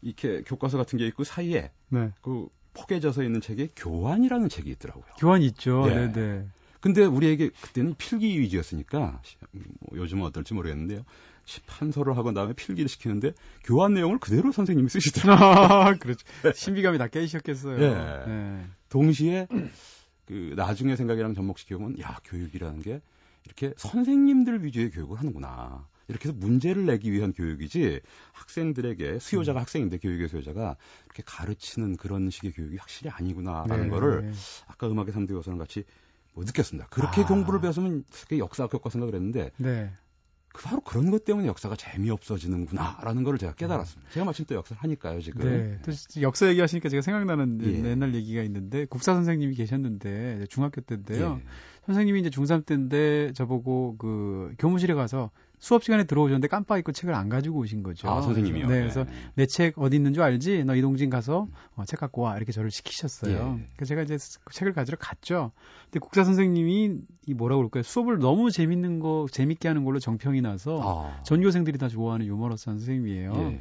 이렇게 0.03 0.43
교과서 0.43 0.79
같은 0.79 0.99
게 0.99 1.07
있고 1.09 1.25
사이에 1.25 1.71
네. 1.91 2.11
그 2.23 2.49
포개져서 2.75 3.23
있는 3.23 3.41
책에 3.41 3.69
교환이라는 3.77 4.49
책이 4.49 4.71
있더라고요. 4.71 5.05
교환 5.19 5.43
있죠. 5.43 5.87
네. 5.87 6.13
네. 6.13 6.47
근데 6.81 7.05
우리에게 7.05 7.51
그때는 7.61 7.95
필기 7.99 8.39
위주였으니까 8.41 9.21
뭐 9.53 9.99
요즘은 9.99 10.25
어떨지 10.25 10.55
모르겠는데요. 10.55 11.03
판서를 11.67 12.17
하고 12.17 12.33
다음에 12.33 12.53
필기를 12.55 12.89
시키는데 12.89 13.33
교환 13.65 13.95
내용을 13.95 14.19
그대로 14.19 14.53
선생님이 14.53 14.89
쓰시더라고요. 14.89 15.49
아, 15.49 15.95
그렇죠. 16.01 16.27
신비감이 16.55 16.99
다 16.99 17.09
깨지셨겠어요. 17.09 17.79
네. 17.79 18.27
네. 18.27 18.65
동시에 18.89 19.47
그 20.26 20.54
나중에 20.56 20.97
생각이랑 20.97 21.35
접목시켜 21.35 21.78
보면 21.78 21.99
야 22.00 22.18
교육이라는 22.25 22.83
게 22.83 23.00
이렇게 23.45 23.73
선생님들 23.76 24.64
위주의 24.64 24.90
교육을 24.90 25.18
하는구나. 25.18 25.87
이렇게 26.09 26.28
해서 26.28 26.38
문제를 26.38 26.87
내기 26.87 27.12
위한 27.12 27.33
교육이지 27.33 28.00
학생들에게 28.33 29.18
수요자가 29.18 29.59
음. 29.59 29.62
학생인데 29.62 29.99
교육의 29.99 30.28
수요자가 30.28 30.76
이렇게 31.06 31.23
가르치는 31.26 31.97
그런 31.97 32.30
식의 32.30 32.52
교육이 32.52 32.76
확실히 32.76 33.11
아니구나라는 33.11 33.85
네. 33.85 33.90
거를 33.90 34.33
아까 34.66 34.88
음악의 34.88 35.12
3대 35.12 35.30
요소랑 35.30 35.59
같이 35.59 35.85
뭐 36.35 36.45
느꼈습니다. 36.45 36.88
그렇게 36.90 37.23
아. 37.23 37.26
공부를 37.26 37.61
배웠으면 37.61 38.04
역사 38.38 38.66
교과 38.68 38.90
생각을 38.90 39.14
했는데 39.14 39.50
네. 39.56 39.90
그 40.57 40.63
바로 40.63 40.81
그런 40.81 41.11
것 41.11 41.27
때문에 41.27 41.47
역사가 41.49 41.77
재미없어지는구나라는 41.77 43.25
걸 43.25 43.37
제가 43.37 43.53
깨달았습니다. 43.53 44.11
제가 44.11 44.25
마침 44.25 44.47
또 44.47 44.55
역사를 44.55 44.83
하니까요, 44.83 45.21
지금. 45.21 45.45
네. 45.45 45.79
또 45.85 45.93
역사 46.23 46.49
얘기하시니까 46.49 46.89
제가 46.89 47.03
생각나는 47.03 47.61
예. 47.63 47.91
옛날 47.91 48.15
얘기가 48.15 48.43
있는데 48.45 48.87
국사 48.87 49.13
선생님이 49.13 49.55
계셨는데 49.55 50.47
중학교 50.49 50.81
때인데요. 50.81 51.41
예. 51.43 51.47
선생님이 51.85 52.21
이제 52.21 52.31
중3 52.31 52.65
때인데 52.65 53.35
저보고 53.35 53.97
그 53.99 54.55
교무실에 54.59 54.95
가서 54.95 55.31
수업 55.59 55.85
시간에 55.85 56.05
들어오셨는데 56.05 56.49
깜빡 56.49 56.79
잊고 56.79 56.93
책을 56.93 57.15
안 57.15 57.29
가지고 57.29 57.61
오신 57.61 57.83
거죠. 57.83 58.09
아, 58.09 58.21
선생님이요? 58.21 58.67
네, 58.67 58.81
그래서 58.81 59.05
네. 59.05 59.11
내책 59.35 59.79
어디 59.79 59.97
있는 59.97 60.13
줄 60.13 60.23
알지? 60.23 60.65
너 60.65 60.75
이동진 60.77 61.11
가서 61.11 61.49
어, 61.75 61.85
책 61.85 62.01
갖고 62.01 62.23
와. 62.23 62.37
이렇게 62.37 62.53
저를 62.53 62.71
시키셨어요. 62.71 63.59
예. 63.61 63.69
그래서 63.77 63.89
제가 63.89 64.03
이제 64.03 64.19
책을 64.53 64.73
가지러 64.73 64.99
갔죠. 64.99 65.53
근데 65.85 66.01
국사 66.01 66.25
선생님이 66.25 66.99
이 67.27 67.35
뭐라고 67.35 67.61
그럴까요? 67.61 67.83
수업을 67.83 68.19
너무 68.19 68.51
재밌는 68.51 69.01
거, 69.01 69.27
재밌게 69.31 69.69
하는 69.69 69.85
걸로 69.85 69.99
정평이 69.99 70.43
나서 70.43 70.81
아. 70.83 71.23
전교생들이 71.23 71.79
다 71.79 71.89
좋아하는 71.89 72.27
유머러스한 72.27 72.79
선생님이에요. 72.79 73.33
예. 73.35 73.61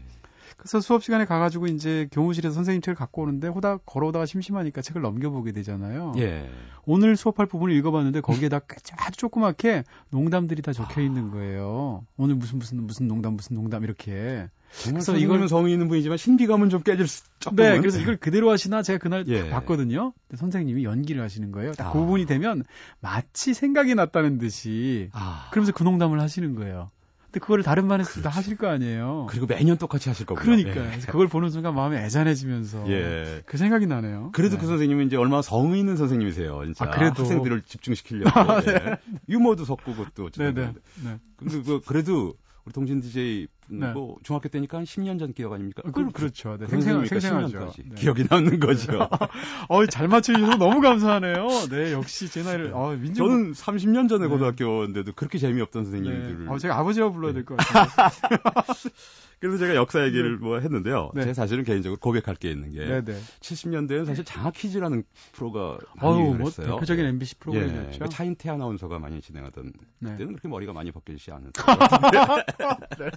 그래서 0.58 0.80
수업 0.80 1.04
시간에 1.04 1.26
가가지고 1.26 1.68
이제 1.68 2.08
교무실에서 2.12 2.54
선생님 2.54 2.82
책을 2.82 2.96
갖고 2.96 3.24
오는데 3.24 3.48
호닥 3.48 3.86
걸어오다가 3.86 4.26
심심하니까 4.26 4.82
책을 4.82 5.02
넘겨보게 5.02 5.52
되잖아요. 5.52 6.14
예. 6.18 6.50
오늘 6.86 7.16
수업할 7.16 7.46
부분을 7.46 7.76
읽어봤는데 7.76 8.22
거기에다 8.22 8.62
아주 8.98 9.18
조그맣게 9.18 9.84
농담들이 10.10 10.62
다 10.62 10.74
적혀 10.74 11.02
있는 11.02 11.32
거예요. 11.32 12.06
오늘 12.18 12.36
무슨 12.36 12.60
무슨 12.60 12.84
무슨 12.84 13.08
농담 13.08 13.34
무슨 13.34 13.56
농담 13.56 13.84
이렇게. 13.84 14.48
그래서 14.84 15.16
이거는 15.16 15.48
성의 15.48 15.72
있는 15.74 15.88
분이지만 15.88 16.18
신비감은 16.18 16.70
좀 16.70 16.82
깨질 16.82 17.08
수. 17.08 17.24
조금은. 17.40 17.74
네, 17.74 17.80
그래서 17.80 18.00
이걸 18.00 18.18
그대로 18.18 18.50
하시나 18.50 18.82
제가 18.82 19.00
그날 19.00 19.26
예. 19.28 19.50
봤거든요. 19.50 20.14
선생님이 20.36 20.84
연기를 20.84 21.22
하시는 21.22 21.52
거예요. 21.52 21.74
딱 21.74 21.88
아. 21.88 21.92
그 21.94 22.00
부분이 22.00 22.26
되면 22.26 22.64
마치 23.00 23.54
생각이 23.54 23.96
났다는 23.96 24.38
듯이 24.38 25.10
아. 25.14 25.48
그러면서 25.52 25.72
그 25.72 25.84
농담을 25.84 26.20
하시는 26.20 26.56
거예요. 26.56 26.92
근데 27.36 27.40
그거를 27.44 27.66
다른 27.66 27.90
반에서 27.90 28.22
다 28.22 28.30
하실 28.30 28.56
거 28.56 28.68
아니에요. 28.70 29.28
그리고 29.30 29.46
매년 29.46 29.78
똑같이 29.78 30.08
하실 30.08 30.26
거고요. 30.26 30.42
그러니까요. 30.42 30.86
예. 30.86 31.00
그걸 31.06 31.28
보는 31.28 31.50
순간 31.50 31.76
마음이 31.76 31.98
애잔해지면서 31.98 32.86
예. 32.88 33.42
그 33.46 33.58
생각이 33.58 33.88
나네요. 33.88 34.30
그래도 34.32 34.56
네. 34.56 34.62
그 34.62 34.68
선생님은 34.68 35.08
이제 35.08 35.18
얼마나 35.18 35.42
성의 35.42 35.82
있는 35.82 35.98
선생님이세요. 35.98 36.64
진짜 36.64 36.86
아, 36.86 36.90
그래도 36.92 37.24
학생들을 37.24 37.64
집중시키려고 37.64 38.30
아, 38.40 38.62
네. 38.62 38.72
예. 38.72 38.98
유머도 39.28 39.66
섞고 39.66 39.96
그것도 39.96 40.30
네네. 40.30 40.54
네. 40.54 40.74
네. 41.04 41.20
근데 41.36 41.62
그 41.62 41.82
그래도 41.86 42.36
우리 42.66 42.74
동진 42.74 43.00
DJ 43.00 43.48
네. 43.68 43.92
뭐 43.94 44.18
중학교 44.24 44.50
때니까 44.50 44.80
한 44.80 44.86
10년 44.86 45.20
전 45.20 45.34
기억 45.34 45.54
아닙니까? 45.54 45.84
그, 45.94 46.12
그렇죠. 46.12 46.58
네. 46.60 46.66
생생, 46.68 47.06
생생하죠. 47.06 47.72
네. 47.78 47.96
기억이 47.96 48.26
남는 48.30 48.60
거죠. 48.60 49.08
어, 49.70 49.86
잘 49.86 50.08
맞춰주셔서 50.08 50.58
너무 50.58 50.82
감사하네요. 50.82 51.48
네, 51.70 51.92
역시 51.94 52.28
제 52.30 52.42
나이를, 52.42 52.72
어, 52.74 52.96
민정. 53.00 53.28
저는 53.28 53.52
30년 53.54 54.10
전에 54.10 54.24
네. 54.26 54.30
고등학교인데도 54.30 55.14
그렇게 55.16 55.38
재미없던 55.38 55.84
선생님들을. 55.86 56.46
네. 56.46 56.52
어, 56.52 56.58
제가 56.58 56.78
아버지라고 56.80 57.14
불러야 57.14 57.34
될 57.34 57.46
것 57.46 57.56
같아요. 57.58 58.10
그래서 59.40 59.58
제가 59.58 59.76
역사 59.76 60.04
얘기를 60.06 60.34
네. 60.34 60.38
뭐 60.38 60.60
했는데요. 60.60 61.12
네. 61.14 61.22
제가 61.22 61.34
사실은 61.34 61.64
개인적으로 61.64 62.00
고백할 62.00 62.36
게 62.36 62.50
있는 62.50 62.72
게 62.72 62.86
네, 62.86 63.04
네. 63.04 63.20
70년대에는 63.42 64.06
사실 64.06 64.24
장학 64.24 64.54
퀴즈라는 64.54 65.04
프로가 65.34 65.78
많이. 65.96 66.36
뭐 66.36 66.50
대표적인 66.50 67.06
MBC 67.06 67.36
프로그램이었죠. 67.40 68.06
예, 68.06 68.10
차인태 68.10 68.50
아나운서가 68.50 69.00
많이 69.00 69.22
진행하던 69.22 69.74
네. 70.00 70.12
그때는 70.12 70.34
그렇게 70.34 70.48
머리가 70.48 70.74
많이 70.74 70.92
벗겨지지 70.92 71.32
않은. 71.32 71.52
네. 73.00 73.12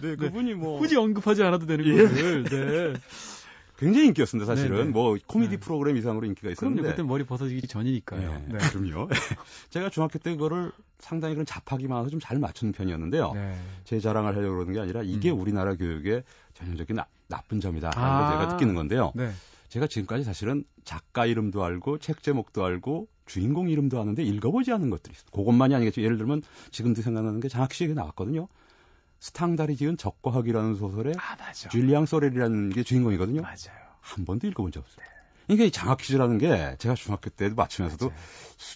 네, 0.00 0.16
그분이 0.16 0.54
뭐 0.54 0.78
굳이 0.78 0.96
언급하지 0.96 1.42
않아도 1.42 1.66
되는 1.66 1.84
예. 1.86 1.96
거를. 1.96 2.44
네. 2.44 3.00
굉장히 3.82 4.06
인기였습니다, 4.08 4.46
사실은. 4.46 4.76
네네. 4.76 4.90
뭐 4.90 5.16
코미디 5.26 5.56
네. 5.56 5.60
프로그램 5.60 5.96
이상으로 5.96 6.26
인기가 6.26 6.50
있었는데. 6.50 6.88
그때 6.88 7.02
머리 7.02 7.24
벗어지기 7.24 7.66
전이니까요. 7.66 8.30
네, 8.30 8.46
네. 8.52 8.58
그럼요. 8.58 9.08
제가 9.70 9.90
중학교 9.90 10.18
때 10.18 10.32
그거를 10.32 10.70
상당히 10.98 11.34
그런 11.34 11.44
잡하기 11.44 11.88
많아서 11.88 12.08
좀 12.10 12.20
잘 12.22 12.38
맞추는 12.38 12.72
편이었는데요. 12.72 13.32
네. 13.34 13.54
제 13.84 13.98
자랑을 13.98 14.36
하려고 14.36 14.54
그러는 14.54 14.72
게 14.72 14.80
아니라 14.80 15.02
이게 15.02 15.30
음. 15.32 15.40
우리나라 15.40 15.74
교육의 15.74 16.22
전형적인 16.54 16.94
나, 16.94 17.06
나쁜 17.26 17.60
점이다. 17.60 17.90
하는 17.94 18.08
아. 18.08 18.28
걸 18.28 18.38
제가 18.38 18.52
느끼는 18.52 18.74
건데요. 18.74 19.12
네. 19.16 19.32
제가 19.68 19.86
지금까지 19.88 20.22
사실은 20.22 20.64
작가 20.84 21.26
이름도 21.26 21.64
알고 21.64 21.98
책 21.98 22.22
제목도 22.22 22.64
알고 22.64 23.08
주인공 23.26 23.70
이름도 23.70 24.00
아는데 24.00 24.22
읽어보지 24.22 24.70
않은 24.72 24.90
것들이 24.90 25.14
있어요. 25.14 25.30
그것만이 25.32 25.74
아니겠죠. 25.74 26.02
예를 26.02 26.18
들면 26.18 26.42
지금도 26.70 27.02
생각나는 27.02 27.40
게 27.40 27.48
장학식에 27.48 27.94
나왔거든요. 27.94 28.48
스탕다리 29.22 29.76
지은 29.76 29.98
적과학이라는 29.98 30.74
소설에 30.74 31.12
아, 31.16 31.52
줄리앙 31.52 32.06
소렐이라는 32.06 32.70
게 32.70 32.82
주인공이거든요. 32.82 33.40
맞아요. 33.40 33.56
한 34.00 34.24
번도 34.24 34.48
읽어본 34.48 34.72
적 34.72 34.80
없어요. 34.80 35.06
이게 35.46 35.70
장학 35.70 35.98
퀴즈라는 35.98 36.38
게 36.38 36.74
제가 36.80 36.96
중학교 36.96 37.30
때도 37.30 37.54
맞추면서도 37.54 38.08
맞아요. 38.08 38.20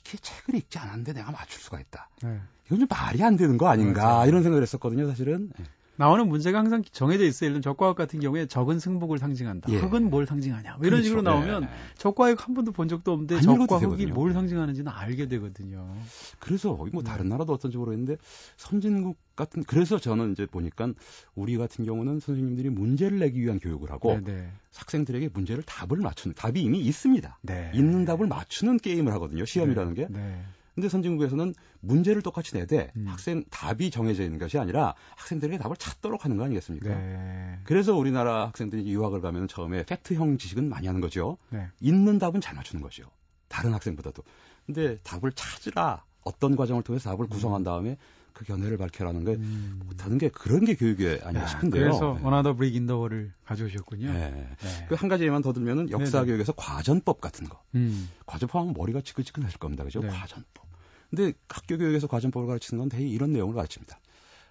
이게 0.04 0.18
책을 0.18 0.54
읽지 0.54 0.78
않았는데 0.78 1.14
내가 1.14 1.32
맞출 1.32 1.60
수가 1.60 1.80
있다. 1.80 2.10
네. 2.22 2.40
이건 2.66 2.78
좀 2.78 2.86
말이 2.88 3.24
안 3.24 3.36
되는 3.36 3.58
거 3.58 3.66
아닌가 3.68 4.04
맞아요. 4.04 4.28
이런 4.28 4.44
생각을 4.44 4.62
했었거든요, 4.62 5.08
사실은. 5.08 5.50
네. 5.58 5.64
나오는 5.96 6.28
문제가 6.28 6.58
항상 6.58 6.82
정해져 6.92 7.24
있어요. 7.24 7.46
예를 7.46 7.54
들면 7.54 7.62
적과학 7.62 7.96
같은 7.96 8.20
경우에 8.20 8.46
적은 8.46 8.78
승복을 8.78 9.18
상징한다. 9.18 9.72
예. 9.72 9.78
흑은 9.78 10.10
뭘 10.10 10.26
상징하냐. 10.26 10.76
뭐 10.76 10.86
이런 10.86 11.00
그렇죠. 11.00 11.04
식으로 11.04 11.22
나오면 11.22 11.64
예. 11.64 11.68
적과학 11.96 12.46
한 12.46 12.54
번도 12.54 12.72
본 12.72 12.88
적도 12.88 13.12
없는데 13.12 13.40
적과 13.40 13.78
흑이 13.78 14.06
뭘 14.06 14.32
상징하는지는 14.32 14.90
알게 14.92 15.28
되거든요. 15.28 15.96
그래서 16.38 16.72
뭐 16.92 17.02
다른 17.02 17.28
나라도 17.28 17.52
어떤지 17.52 17.76
모르겠는데 17.76 18.16
선진국 18.56 19.16
같은 19.34 19.62
그래서 19.64 19.98
저는 19.98 20.32
이제 20.32 20.46
보니까 20.46 20.92
우리 21.34 21.56
같은 21.56 21.84
경우는 21.84 22.20
선생님들이 22.20 22.70
문제를 22.70 23.18
내기 23.18 23.40
위한 23.40 23.58
교육을 23.58 23.90
하고 23.90 24.12
네네. 24.12 24.24
네. 24.24 24.48
학생들에게 24.74 25.30
문제를 25.32 25.62
답을 25.62 25.98
맞추는 26.00 26.34
답이 26.34 26.62
이미 26.62 26.80
있습니다. 26.80 27.38
네. 27.42 27.70
있는 27.74 28.04
답을 28.04 28.26
맞추는 28.26 28.78
게임을 28.78 29.12
하거든요. 29.14 29.44
시험이라는 29.44 29.94
네. 29.94 30.02
게. 30.02 30.12
네. 30.12 30.42
근데 30.76 30.90
선진국에서는 30.90 31.54
문제를 31.80 32.20
똑같이 32.20 32.54
내되 32.54 32.92
음. 32.96 33.06
학생 33.08 33.44
답이 33.50 33.90
정해져 33.90 34.22
있는 34.22 34.38
것이 34.38 34.58
아니라 34.58 34.94
학생들에게 35.16 35.56
답을 35.56 35.74
찾도록 35.78 36.26
하는 36.26 36.36
거 36.36 36.44
아니겠습니까? 36.44 36.90
네. 36.90 37.58
그래서 37.64 37.96
우리나라 37.96 38.48
학생들이 38.48 38.86
유학을 38.92 39.22
가면 39.22 39.48
처음에 39.48 39.84
팩트형 39.86 40.36
지식은 40.36 40.68
많이 40.68 40.86
하는 40.86 41.00
거죠. 41.00 41.38
네. 41.48 41.66
있는 41.80 42.18
답은 42.18 42.42
잘 42.42 42.54
맞추는 42.54 42.82
거죠. 42.82 43.04
다른 43.48 43.72
학생보다도. 43.72 44.22
근데 44.66 44.98
답을 44.98 45.32
찾으라 45.34 46.04
어떤 46.24 46.56
과정을 46.56 46.82
통해서 46.82 47.08
답을 47.08 47.24
음. 47.24 47.28
구성한 47.30 47.64
다음에 47.64 47.96
그 48.34 48.44
견해를 48.44 48.76
밝혀라는 48.76 49.24
게 49.24 49.30
음. 49.32 49.80
못하는 49.86 50.18
게 50.18 50.28
그런 50.28 50.66
게 50.66 50.74
교육이 50.74 51.20
아닌가 51.22 51.46
싶은데요. 51.46 51.84
그래서 51.84 52.18
Another 52.22 52.54
Brick 52.54 52.74
in 52.74 52.84
the 52.84 52.99
Wall을 52.99 53.32
가져오셨군요. 53.46 54.12
네. 54.12 54.30
네. 54.60 54.86
그한 54.90 55.08
가지 55.08 55.24
예만 55.24 55.40
더 55.40 55.54
들면은 55.54 55.88
역사 55.90 56.18
네네. 56.18 56.32
교육에서 56.32 56.52
과전법 56.52 57.22
같은 57.22 57.48
거. 57.48 57.62
음. 57.76 58.10
과전법 58.26 58.60
하면 58.60 58.74
머리가 58.76 59.00
지긋지긋하실 59.00 59.58
겁니다. 59.58 59.84
그죠? 59.84 60.00
네. 60.00 60.08
과전법. 60.08 60.65
근데 61.10 61.32
학교 61.48 61.78
교육에서 61.78 62.06
과전법을 62.06 62.46
가르치는 62.48 62.80
건 62.80 62.88
대개 62.88 63.06
이런 63.06 63.32
내용을 63.32 63.54
가르칩니다. 63.54 63.98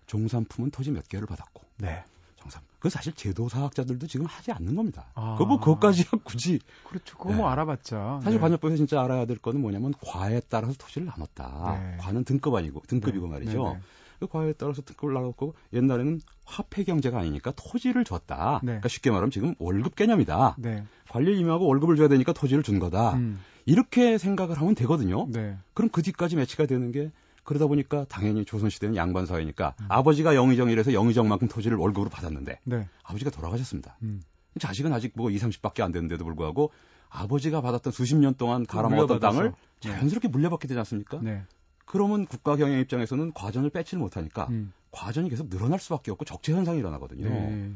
종산품은 0.08 0.72
토지 0.72 0.92
몇 0.92 1.08
개를 1.08 1.28
받았고. 1.28 1.64
네. 1.78 2.04
정산. 2.38 2.62
그 2.80 2.90
사실 2.90 3.14
제도사학자들도 3.14 4.06
지금 4.08 4.28
하지 4.28 4.52
않는 4.52 4.76
겁니다. 4.76 5.08
아. 5.16 5.36
그뭐 5.38 5.60
그것까지 5.60 6.06
굳이. 6.24 6.60
그렇죠. 6.88 7.18
그거 7.18 7.30
뭐 7.30 7.36
네. 7.36 7.42
뭐 7.42 7.50
알아봤자. 7.50 8.20
사실 8.24 8.38
네. 8.38 8.40
관여법에서 8.40 8.78
진짜 8.78 9.02
알아야 9.02 9.26
될 9.26 9.38
거는 9.38 9.60
뭐냐면 9.60 9.94
과에 10.02 10.40
따라서 10.48 10.74
토지를 10.78 11.08
나눴다. 11.08 11.80
네. 11.80 11.98
과는 11.98 12.24
등급 12.24 12.54
아니고 12.54 12.84
등급이고 12.88 13.26
네. 13.28 13.34
말이죠. 13.34 13.64
네, 13.64 13.74
네. 13.74 13.80
그 14.20 14.28
과에 14.28 14.54
따라서 14.54 14.82
등급을 14.84 15.14
나눴고 15.14 15.56
옛날에는 15.74 16.22
화폐 16.46 16.84
경제가 16.84 17.20
아니니까 17.20 17.52
토지를 17.56 18.06
줬다. 18.06 18.60
네. 18.62 18.68
그러니까 18.68 18.90
쉽게 18.90 19.10
말하면 19.10 19.32
지금 19.32 19.56
월급 19.58 19.96
개념이다. 19.96 20.56
네. 20.60 20.84
관리를 21.10 21.38
임하고 21.38 21.66
월급을 21.66 21.96
줘야 21.96 22.08
되니까 22.08 22.34
토지를 22.34 22.62
준 22.64 22.80
거다. 22.80 23.16
음. 23.16 23.40
이렇게 23.66 24.18
생각을 24.18 24.60
하면 24.60 24.76
되거든요. 24.76 25.28
네. 25.30 25.58
그럼 25.74 25.90
그 25.90 26.02
뒤까지 26.02 26.36
매치가 26.36 26.66
되는 26.66 26.92
게 26.92 27.12
그러다 27.44 27.68
보니까 27.68 28.06
당연히 28.10 28.46
조선시대는 28.46 28.96
양반 28.96 29.26
사회니까 29.26 29.76
음. 29.80 29.86
아버지가 29.90 30.36
영의정이라서 30.36 30.94
영의정만큼 30.94 31.48
토지를 31.48 31.78
월급으로 31.78 32.10
받았는데 32.10 32.60
네. 32.64 32.88
아버지가 33.04 33.32
돌아가셨습니다. 33.32 33.98
음. 34.02 34.22
자식은 34.60 34.94
아직 34.94 35.14
뭐 35.16 35.30
2, 35.30 35.38
30밖에 35.38 35.82
안 35.82 35.92
됐는데도 35.92 36.24
불구하고 36.24 36.72
아버지가 37.10 37.62
받았던 37.62 37.94
수십 37.94 38.16
년 38.16 38.36
동안 38.36 38.66
갈아먹었던 38.66 39.20
땅을 39.20 39.52
네. 39.52 39.90
자연스럽게 39.90 40.28
물려받게 40.28 40.68
되지 40.68 40.78
않습니까? 40.80 41.20
네. 41.22 41.44
그러면 41.86 42.26
국가 42.26 42.56
경영 42.56 42.80
입장에서는 42.80 43.34
과전을 43.34 43.70
빼지를 43.70 44.00
못하니까 44.00 44.48
음. 44.50 44.74
과전이 44.92 45.30
계속 45.30 45.50
늘어날 45.50 45.80
수밖에 45.80 46.12
없고 46.12 46.26
적재 46.26 46.54
현상이 46.54 46.80
일어나거든요. 46.80 47.30
네. 47.30 47.72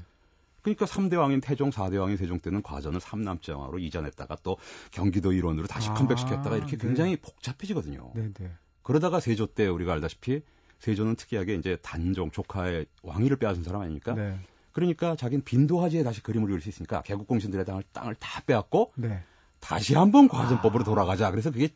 그러니까 0.61 0.85
3대 0.85 1.17
왕인 1.17 1.41
태종, 1.41 1.69
4대 1.69 1.99
왕인 1.99 2.17
세종 2.17 2.39
때는 2.39 2.61
과전을 2.61 2.99
삼남정왕으로 2.99 3.79
이전했다가 3.79 4.37
또 4.43 4.57
경기도 4.91 5.31
일원으로 5.31 5.67
다시 5.67 5.89
아, 5.89 5.93
컴백시켰다가 5.93 6.57
이렇게 6.57 6.77
네. 6.77 6.87
굉장히 6.87 7.15
복잡해지거든요. 7.17 8.11
네, 8.15 8.31
네. 8.33 8.51
그러다가 8.81 9.19
세조 9.19 9.47
때 9.47 9.67
우리가 9.67 9.93
알다시피 9.93 10.41
세조는 10.79 11.15
특이하게 11.15 11.55
이제 11.55 11.77
단종 11.81 12.31
조카의 12.31 12.85
왕위를 13.03 13.37
빼앗은 13.37 13.63
사람 13.63 13.81
아닙니까? 13.81 14.13
네. 14.13 14.39
그러니까 14.71 15.15
자기는 15.15 15.43
빈도하지에 15.43 16.03
다시 16.03 16.21
그림을 16.23 16.47
그릴 16.47 16.61
수 16.61 16.69
있으니까 16.69 17.01
개국공신들의 17.01 17.65
땅을 17.65 17.83
땅을 17.91 18.15
다 18.15 18.41
빼앗고 18.45 18.93
네. 18.95 19.23
다시 19.59 19.95
한번 19.95 20.27
과전법으로 20.27 20.81
아. 20.81 20.85
돌아가자. 20.85 21.31
그래서 21.31 21.51
그게 21.51 21.69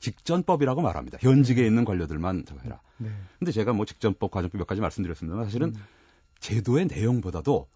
직전법이라고 0.00 0.80
말합니다. 0.80 1.18
현직에 1.20 1.64
있는 1.64 1.84
관료들만 1.84 2.44
해라. 2.64 2.80
네. 2.98 3.10
근데 3.38 3.52
제가 3.52 3.72
뭐 3.72 3.84
직전법, 3.86 4.30
과전법 4.30 4.58
몇 4.58 4.66
가지 4.66 4.80
말씀드렸습니다만 4.80 5.44
사실은 5.44 5.68
음. 5.68 5.84
제도의 6.40 6.86
내용보다도 6.86 7.68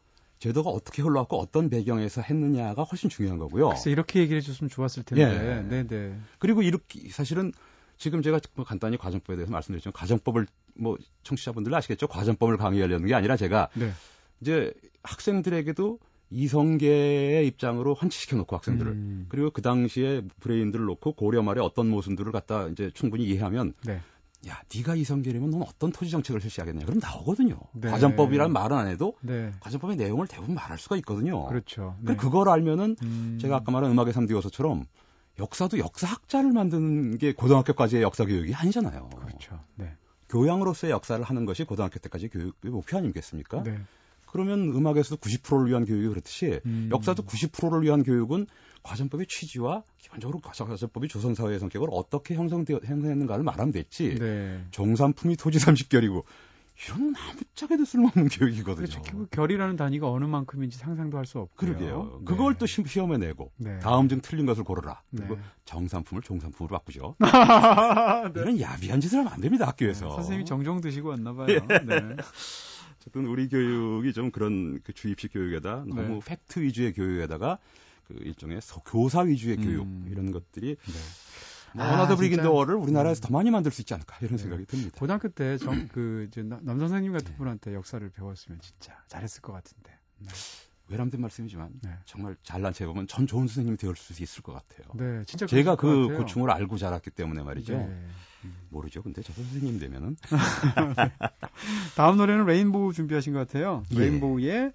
제도가 0.42 0.70
어떻게 0.70 1.02
흘러왔고 1.02 1.38
어떤 1.38 1.70
배경에서 1.70 2.20
했느냐가 2.20 2.82
훨씬 2.82 3.08
중요한 3.08 3.38
거고요. 3.38 3.68
글쎄 3.68 3.92
이렇게 3.92 4.18
얘기를 4.18 4.42
해줬으면 4.42 4.68
좋았을 4.68 5.04
텐데. 5.04 5.22
예. 5.22 5.62
네, 5.68 5.86
네. 5.86 6.18
그리고 6.40 6.62
이렇게 6.62 7.08
사실은 7.10 7.52
지금 7.96 8.22
제가 8.22 8.40
뭐 8.56 8.64
간단히 8.64 8.96
과정법에 8.96 9.36
대해서 9.36 9.52
말씀드렸지만 9.52 9.92
과정법을 9.92 10.48
뭐 10.74 10.98
청취자분들 11.22 11.72
아시겠죠? 11.72 12.08
과정법을 12.08 12.56
강의하려는 12.56 13.06
게 13.06 13.14
아니라 13.14 13.36
제가 13.36 13.68
네. 13.74 13.92
이제 14.40 14.74
학생들에게도 15.04 16.00
이성계의 16.30 17.46
입장으로 17.46 17.94
환치시켜 17.94 18.36
놓고 18.38 18.56
학생들을 18.56 18.90
음. 18.90 19.26
그리고 19.28 19.50
그 19.50 19.62
당시에 19.62 20.22
브레인들을 20.40 20.84
놓고 20.86 21.12
고려 21.12 21.42
말에 21.42 21.60
어떤 21.60 21.88
모순들을 21.88 22.32
갖다 22.32 22.66
이제 22.66 22.90
충분히 22.94 23.26
이해하면 23.26 23.74
네. 23.84 24.00
야, 24.48 24.60
네가 24.74 24.96
이성계라면 24.96 25.50
넌 25.50 25.62
어떤 25.62 25.92
토지 25.92 26.10
정책을 26.10 26.40
실시하겠냐? 26.40 26.84
그럼 26.84 26.98
나오거든요. 26.98 27.58
네. 27.74 27.90
과정법이란 27.90 28.52
말은 28.52 28.76
안 28.76 28.88
해도 28.88 29.14
네. 29.20 29.52
과정법의 29.60 29.96
내용을 29.96 30.26
대부분 30.26 30.54
말할 30.54 30.78
수가 30.78 30.96
있거든요. 30.96 31.46
그렇죠. 31.46 31.96
네. 32.00 32.16
그걸 32.16 32.48
알면은 32.48 32.96
음. 33.02 33.38
제가 33.40 33.56
아까 33.56 33.70
말한 33.70 33.90
음악의 33.92 34.12
3D 34.12 34.32
요소처럼 34.32 34.84
역사도 35.38 35.78
역사학자를 35.78 36.52
만드는 36.52 37.18
게 37.18 37.32
고등학교까지의 37.32 38.02
역사 38.02 38.24
교육이 38.24 38.54
아니잖아요. 38.54 39.10
그렇죠. 39.10 39.60
네. 39.76 39.94
교양으로서의 40.28 40.90
역사를 40.90 41.22
하는 41.22 41.44
것이 41.44 41.64
고등학교 41.64 41.98
때까지 41.98 42.28
교육의 42.28 42.70
목표 42.70 42.96
아니겠습니까? 42.96 43.62
네. 43.62 43.78
그러면 44.26 44.74
음악에서도 44.74 45.20
90%를 45.20 45.68
위한 45.68 45.84
교육이 45.84 46.08
그렇듯이 46.08 46.60
음. 46.64 46.88
역사도 46.90 47.22
90%를 47.24 47.82
위한 47.82 48.02
교육은 48.02 48.46
과정법의 48.82 49.26
취지와 49.26 49.82
기본적으로 49.98 50.40
과정법이 50.40 51.08
조선사회의 51.08 51.58
성격을 51.58 51.88
어떻게 51.92 52.34
형성되어 52.34 52.80
형성했는가를 52.84 53.44
말하면 53.44 53.72
됐지. 53.72 54.16
네. 54.18 54.64
정산품이 54.70 55.36
토지 55.36 55.58
30결이고 55.58 56.24
이런 56.86 57.14
아무짝에도 57.14 57.84
쓸모없는 57.84 58.28
교육이거든요. 58.28 58.86
그렇죠. 58.86 59.02
결국 59.02 59.30
결이라는 59.30 59.76
단위가 59.76 60.10
어느 60.10 60.24
만큼인지 60.24 60.78
상상도 60.78 61.18
할 61.18 61.26
수 61.26 61.38
없고요. 61.38 61.56
그러게요. 61.56 62.18
네. 62.20 62.24
그걸 62.24 62.58
또 62.58 62.66
시험에 62.66 63.18
내고 63.18 63.52
네. 63.56 63.78
다음 63.78 64.08
중 64.08 64.20
틀린 64.20 64.46
것을 64.46 64.64
고르라. 64.64 65.02
그리고 65.16 65.36
네. 65.36 65.42
정산품을 65.64 66.22
종산품으로 66.22 66.76
바꾸죠. 66.76 67.14
네. 68.34 68.40
이런 68.40 68.60
야비한 68.60 69.00
짓을 69.00 69.20
하면 69.20 69.32
안 69.32 69.40
됩니다 69.40 69.68
학교에서. 69.68 70.08
네, 70.08 70.14
선생님이 70.16 70.44
정정 70.44 70.80
드시고 70.80 71.10
왔나 71.10 71.32
봐요. 71.34 71.46
예. 71.48 71.58
네. 71.60 72.16
어쨌든 72.98 73.26
우리 73.26 73.48
교육이 73.48 74.12
좀 74.12 74.30
그런 74.30 74.80
그 74.82 74.92
주입식 74.92 75.32
교육에다 75.32 75.84
너무 75.86 76.20
팩트 76.24 76.60
위주의 76.60 76.92
교육에다가 76.92 77.58
그 78.12 78.22
일종의 78.24 78.60
교사 78.86 79.20
위주의 79.20 79.56
음. 79.56 79.64
교육 79.64 80.10
이런 80.10 80.30
것들이 80.32 80.76
뭐 81.74 81.84
아, 81.84 81.90
원하더 81.90 82.16
브리긴 82.16 82.42
더를 82.42 82.74
우리나라에서 82.74 83.20
음. 83.20 83.22
더 83.22 83.32
많이 83.32 83.50
만들 83.50 83.72
수 83.72 83.80
있지 83.82 83.94
않을까 83.94 84.16
이런 84.20 84.36
네. 84.36 84.42
생각이 84.42 84.66
듭니다. 84.66 84.98
고등학교 84.98 85.28
때그 85.28 86.28
남 86.62 86.78
선생님 86.78 87.12
같은 87.12 87.30
네. 87.30 87.36
분한테 87.36 87.74
역사를 87.74 88.06
배웠으면 88.10 88.60
진짜 88.60 89.02
잘했을 89.08 89.40
것 89.40 89.52
같은데. 89.52 89.92
네. 90.18 90.28
외람된 90.88 91.20
말씀이지만 91.22 91.70
네. 91.80 91.90
정말 92.04 92.36
잘난 92.42 92.74
체 92.74 92.84
보면 92.84 93.06
전 93.06 93.26
좋은 93.26 93.46
선생님이 93.46 93.78
되을 93.78 93.96
수 93.96 94.20
있을 94.22 94.42
것 94.42 94.52
같아요. 94.52 94.88
네, 94.94 95.24
진짜 95.24 95.46
제가 95.46 95.76
그 95.76 96.18
고충을 96.18 96.50
알고 96.50 96.76
자랐기 96.76 97.10
때문에 97.10 97.42
말이죠. 97.42 97.78
네. 97.78 98.06
모르죠. 98.68 99.02
근데 99.02 99.22
저 99.22 99.32
선생님 99.32 99.78
되면은 99.78 100.16
다음 101.96 102.16
노래는 102.18 102.44
레인보우 102.44 102.92
준비하신 102.92 103.32
것 103.32 103.38
같아요. 103.38 103.84
예. 103.92 104.00
레인보우의 104.00 104.72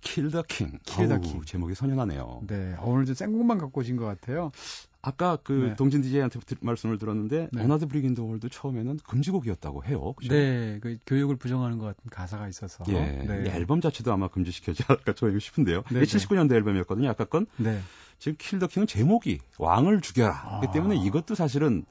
Kill 0.00 0.24
the 0.24 0.42
King. 0.48 0.78
Kill 0.84 1.03
the 1.03 1.18
King. 1.20 1.42
제목이 1.42 1.74
선연하네요. 1.74 2.42
네. 2.46 2.74
오늘 2.82 3.04
좀 3.06 3.14
생곡만 3.14 3.58
갖고 3.58 3.80
오신 3.80 3.96
것 3.96 4.04
같아요. 4.06 4.50
아까 5.02 5.38
그 5.42 5.52
네. 5.70 5.76
동진 5.76 6.02
DJ한테 6.02 6.38
말씀을 6.60 6.98
들었는데 6.98 7.48
네. 7.52 7.62
Another 7.62 7.86
Brick 7.86 8.03
in 8.03 8.10
the 8.10 8.20
Wall도 8.20 8.48
처음에는 8.50 8.98
금지곡이었다고 9.06 9.84
해요. 9.84 10.12
그죠? 10.14 10.34
네, 10.34 10.78
그 10.82 10.98
교육을 11.06 11.36
부정하는 11.36 11.78
것 11.78 11.86
같은 11.86 12.10
가사가 12.10 12.48
있어서. 12.48 12.84
예, 12.88 13.00
네. 13.00 13.50
앨범 13.54 13.80
자체도 13.80 14.12
아마 14.12 14.28
금지시켰지 14.28 14.84
않을까 14.88 15.14
저이고 15.14 15.38
싶은데요. 15.38 15.84
네, 15.90 16.02
79년도 16.02 16.52
앨범이었거든요. 16.52 17.08
아까 17.08 17.24
건. 17.24 17.46
네. 17.56 17.80
지금 18.18 18.36
Kill 18.38 18.54
the 18.54 18.66
King은 18.66 18.86
제목이 18.86 19.38
왕을 19.58 20.02
죽여라. 20.02 20.34
아. 20.36 20.60
그렇기 20.60 20.74
때문에 20.76 20.96
이것도 20.96 21.34
사실은 21.34 21.86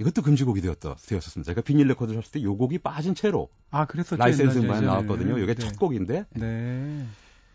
이것도 0.00 0.22
금지곡이 0.22 0.60
되었다, 0.62 0.96
되었었습니다. 0.96 1.48
제가 1.52 1.60
비닐 1.60 1.86
레코드를 1.86 2.18
했을 2.18 2.32
때 2.32 2.42
요 2.42 2.56
곡이 2.56 2.78
빠진 2.78 3.14
채로 3.14 3.50
아, 3.70 3.84
그랬었죠. 3.84 4.16
라이센스 4.16 4.58
음반에 4.58 4.84
나왔거든요. 4.86 5.38
이게 5.38 5.54
네. 5.54 5.62
첫 5.62 5.78
곡인데. 5.78 6.24
네. 6.34 7.06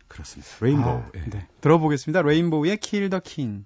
그렇습니다. 0.08 0.50
레인보우. 0.60 0.96
아, 0.96 1.10
예. 1.14 1.20
네. 1.30 1.46
들어보겠습니다. 1.60 2.22
레인보우의 2.22 2.78
Kill 2.78 3.02
the 3.02 3.20
King. 3.20 3.64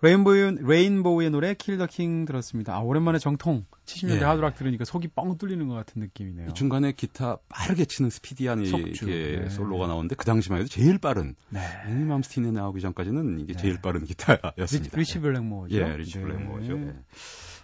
레인보우, 0.00 0.58
레인보우의 0.60 1.30
노래 1.30 1.54
Kill 1.54 1.80
the 1.80 1.99
King 1.99 2.24
들었습니다. 2.24 2.74
아, 2.74 2.80
오랜만에 2.80 3.18
정통 3.18 3.64
70년대 3.84 4.20
예. 4.20 4.24
하드락 4.24 4.54
들으니까 4.54 4.84
속이 4.84 5.08
뻥 5.08 5.38
뚫리는 5.38 5.66
것 5.66 5.74
같은 5.74 6.00
느낌이네요. 6.00 6.52
중간에 6.52 6.92
기타 6.92 7.38
빠르게 7.48 7.84
치는 7.84 8.10
스피디한 8.10 8.64
속주, 8.66 9.06
네. 9.06 9.48
솔로가 9.48 9.88
나오는데 9.88 10.14
그 10.14 10.24
당시만 10.24 10.60
해도 10.60 10.68
제일 10.68 10.98
빠른 10.98 11.34
네. 11.48 11.60
맘스틴이 11.88 12.52
나오기 12.52 12.80
전까지는 12.80 13.40
이게 13.40 13.54
네. 13.54 13.58
제일 13.58 13.80
빠른 13.80 14.04
기타였습니다. 14.04 14.96
리, 14.96 15.04
치 15.04 15.18
블랙모어죠. 15.18 15.74
예, 15.74 15.96
리치 15.96 16.18
네. 16.18 16.24
블랙모어죠. 16.24 16.78
네. 16.78 16.94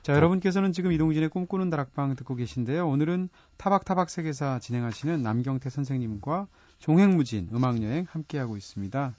자, 0.03 0.13
어. 0.13 0.17
여러분께서는 0.17 0.73
지금 0.73 0.93
이동진의 0.93 1.29
꿈꾸는 1.29 1.71
다락방 1.71 2.17
듣고 2.17 2.35
계신데요. 2.35 2.89
오늘은 2.89 3.29
타박타박 3.59 4.11
세계사 4.11 4.59
진행하시는 4.59 5.23
남경태 5.23 5.71
선생님과 5.71 6.49
종횡무진 6.79 7.49
음악여행 7.55 8.07
함께하고 8.11 8.57
있습니다. 8.57 9.15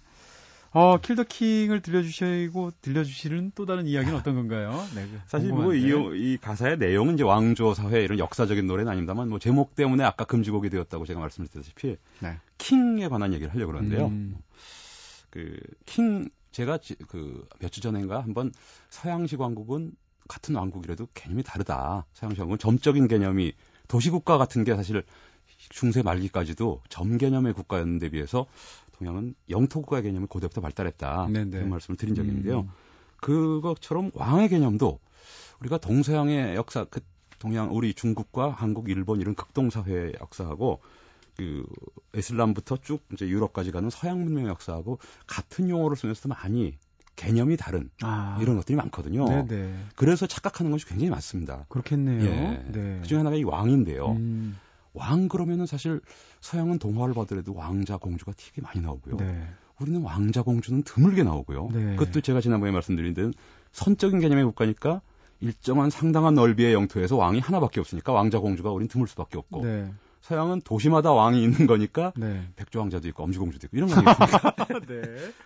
어, 0.75 0.97
킬더킹을 0.97 1.81
들려주시고 1.81 2.71
들려주시는 2.81 3.53
또 3.55 3.65
다른 3.65 3.87
이야기는 3.87 4.13
어떤 4.13 4.35
건가요? 4.35 4.71
네, 4.93 5.07
그 5.07 5.21
사실 5.25 5.47
뭐이 5.47 5.79
이 6.19 6.37
가사의 6.37 6.79
내용은 6.79 7.13
이제 7.13 7.23
왕조 7.23 7.73
사회 7.73 8.03
이런 8.03 8.19
역사적인 8.19 8.67
노래는 8.67 8.91
아닙니다만 8.91 9.29
뭐 9.29 9.39
제목 9.39 9.75
때문에 9.75 10.03
아까 10.03 10.25
금지곡이 10.25 10.69
되었다고 10.69 11.05
제가 11.05 11.21
말씀을 11.21 11.47
드렸다시피 11.47 11.95
네. 12.19 12.39
킹에 12.57 13.07
관한 13.07 13.31
얘기를 13.31 13.53
하려고 13.53 13.71
그러는데요. 13.71 14.07
음. 14.07 14.35
그킹 15.29 16.27
제가 16.51 16.79
그몇주 17.07 17.79
전인가 17.79 18.19
한번 18.19 18.51
서양식 18.89 19.39
왕국은 19.39 19.93
같은 20.27 20.55
왕국이라도 20.55 21.07
개념이 21.13 21.43
다르다. 21.43 22.05
서양식 22.11 22.41
왕국은 22.41 22.57
점적인 22.59 23.07
개념이 23.07 23.53
도시국가 23.87 24.37
같은 24.37 24.65
게 24.65 24.75
사실 24.75 25.03
중세 25.69 26.01
말기까지도 26.01 26.81
점 26.89 27.17
개념의 27.17 27.53
국가였는데 27.53 28.09
비해서 28.09 28.45
동양은 28.97 29.35
영토국가 29.49 30.01
개념이 30.01 30.27
고대부터 30.27 30.61
발달했다. 30.61 31.27
네네. 31.31 31.49
그런 31.51 31.69
말씀을 31.69 31.97
드린 31.97 32.15
적이 32.15 32.29
있는데요. 32.29 32.61
음. 32.61 32.69
그것처럼 33.17 34.11
왕의 34.13 34.49
개념도 34.49 34.99
우리가 35.61 35.77
동서양의 35.77 36.55
역사, 36.55 36.85
그 36.85 37.01
동양 37.39 37.75
우리 37.75 37.93
중국과 37.93 38.51
한국, 38.51 38.89
일본 38.89 39.19
이런 39.19 39.35
극동사회의 39.35 40.13
역사하고 40.19 40.81
그 41.37 41.65
이슬람부터 42.15 42.77
쭉 42.77 43.03
이제 43.13 43.27
유럽까지 43.27 43.71
가는 43.71 43.89
서양 43.89 44.23
문명의 44.23 44.49
역사하고 44.49 44.99
같은 45.27 45.69
용어를 45.69 45.97
쓰면서도 45.97 46.29
많이 46.29 46.77
개념이 47.15 47.57
다른 47.57 47.89
아. 48.01 48.37
이런 48.41 48.55
것들이 48.57 48.75
많거든요. 48.75 49.25
네네. 49.25 49.85
그래서 49.95 50.27
착각하는 50.27 50.71
것이 50.71 50.85
굉장히 50.85 51.09
많습니다. 51.09 51.65
그렇겠네요. 51.69 52.23
예. 52.23 52.65
네. 52.71 52.99
그중에 53.01 53.19
하나가 53.19 53.35
이 53.35 53.43
왕인데요. 53.43 54.11
음. 54.11 54.57
왕 54.95 55.27
그러면은 55.27 55.65
사실 55.65 56.01
서양은 56.41 56.79
동화를 56.79 57.13
봐더라도 57.13 57.53
왕자 57.53 57.97
공주가 57.97 58.31
되게 58.35 58.61
많이 58.61 58.81
나오고요. 58.81 59.17
네. 59.17 59.47
우리는 59.79 60.01
왕자 60.01 60.41
공주는 60.41 60.83
드물게 60.83 61.23
나오고요. 61.23 61.69
네. 61.73 61.95
그것도 61.95 62.21
제가 62.21 62.41
지난번에 62.41 62.71
말씀드린 62.71 63.13
데는 63.13 63.33
선적인 63.71 64.19
개념의 64.19 64.45
국가니까 64.45 65.01
일정한 65.41 65.89
상당한 65.89 66.33
넓이의 66.33 66.73
영토에서 66.73 67.17
왕이 67.17 67.39
하나밖에 67.39 67.79
없으니까 67.81 68.13
왕자 68.13 68.39
공주가 68.39 68.71
우린 68.71 68.87
드물 68.87 69.07
수밖에 69.07 69.37
없고 69.37 69.65
네. 69.65 69.91
서양은 70.21 70.61
도시마다 70.61 71.11
왕이 71.11 71.43
있는 71.43 71.67
거니까 71.67 72.13
네. 72.15 72.47
백조 72.55 72.79
왕자도 72.79 73.07
있고 73.09 73.23
엄지 73.23 73.37
공주도 73.37 73.67
있고 73.67 73.77
이런 73.77 73.89
거 73.89 73.95
아니겠습니까? 73.97 74.55
네. 74.87 75.01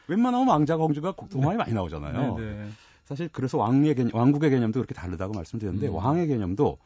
웬만하면 0.07 0.47
왕자 0.47 0.77
공주가 0.77 1.13
동화에 1.29 1.57
많이 1.57 1.73
나오잖아요. 1.73 2.37
네, 2.37 2.43
네. 2.43 2.69
사실 3.03 3.27
그래서 3.31 3.57
왕의 3.57 3.95
개념, 3.95 4.15
왕국의 4.15 4.51
개념도 4.51 4.79
그렇게 4.79 4.93
다르다고 4.93 5.33
말씀드렸는데 5.33 5.87
음. 5.87 5.95
왕의 5.95 6.27
개념도 6.27 6.77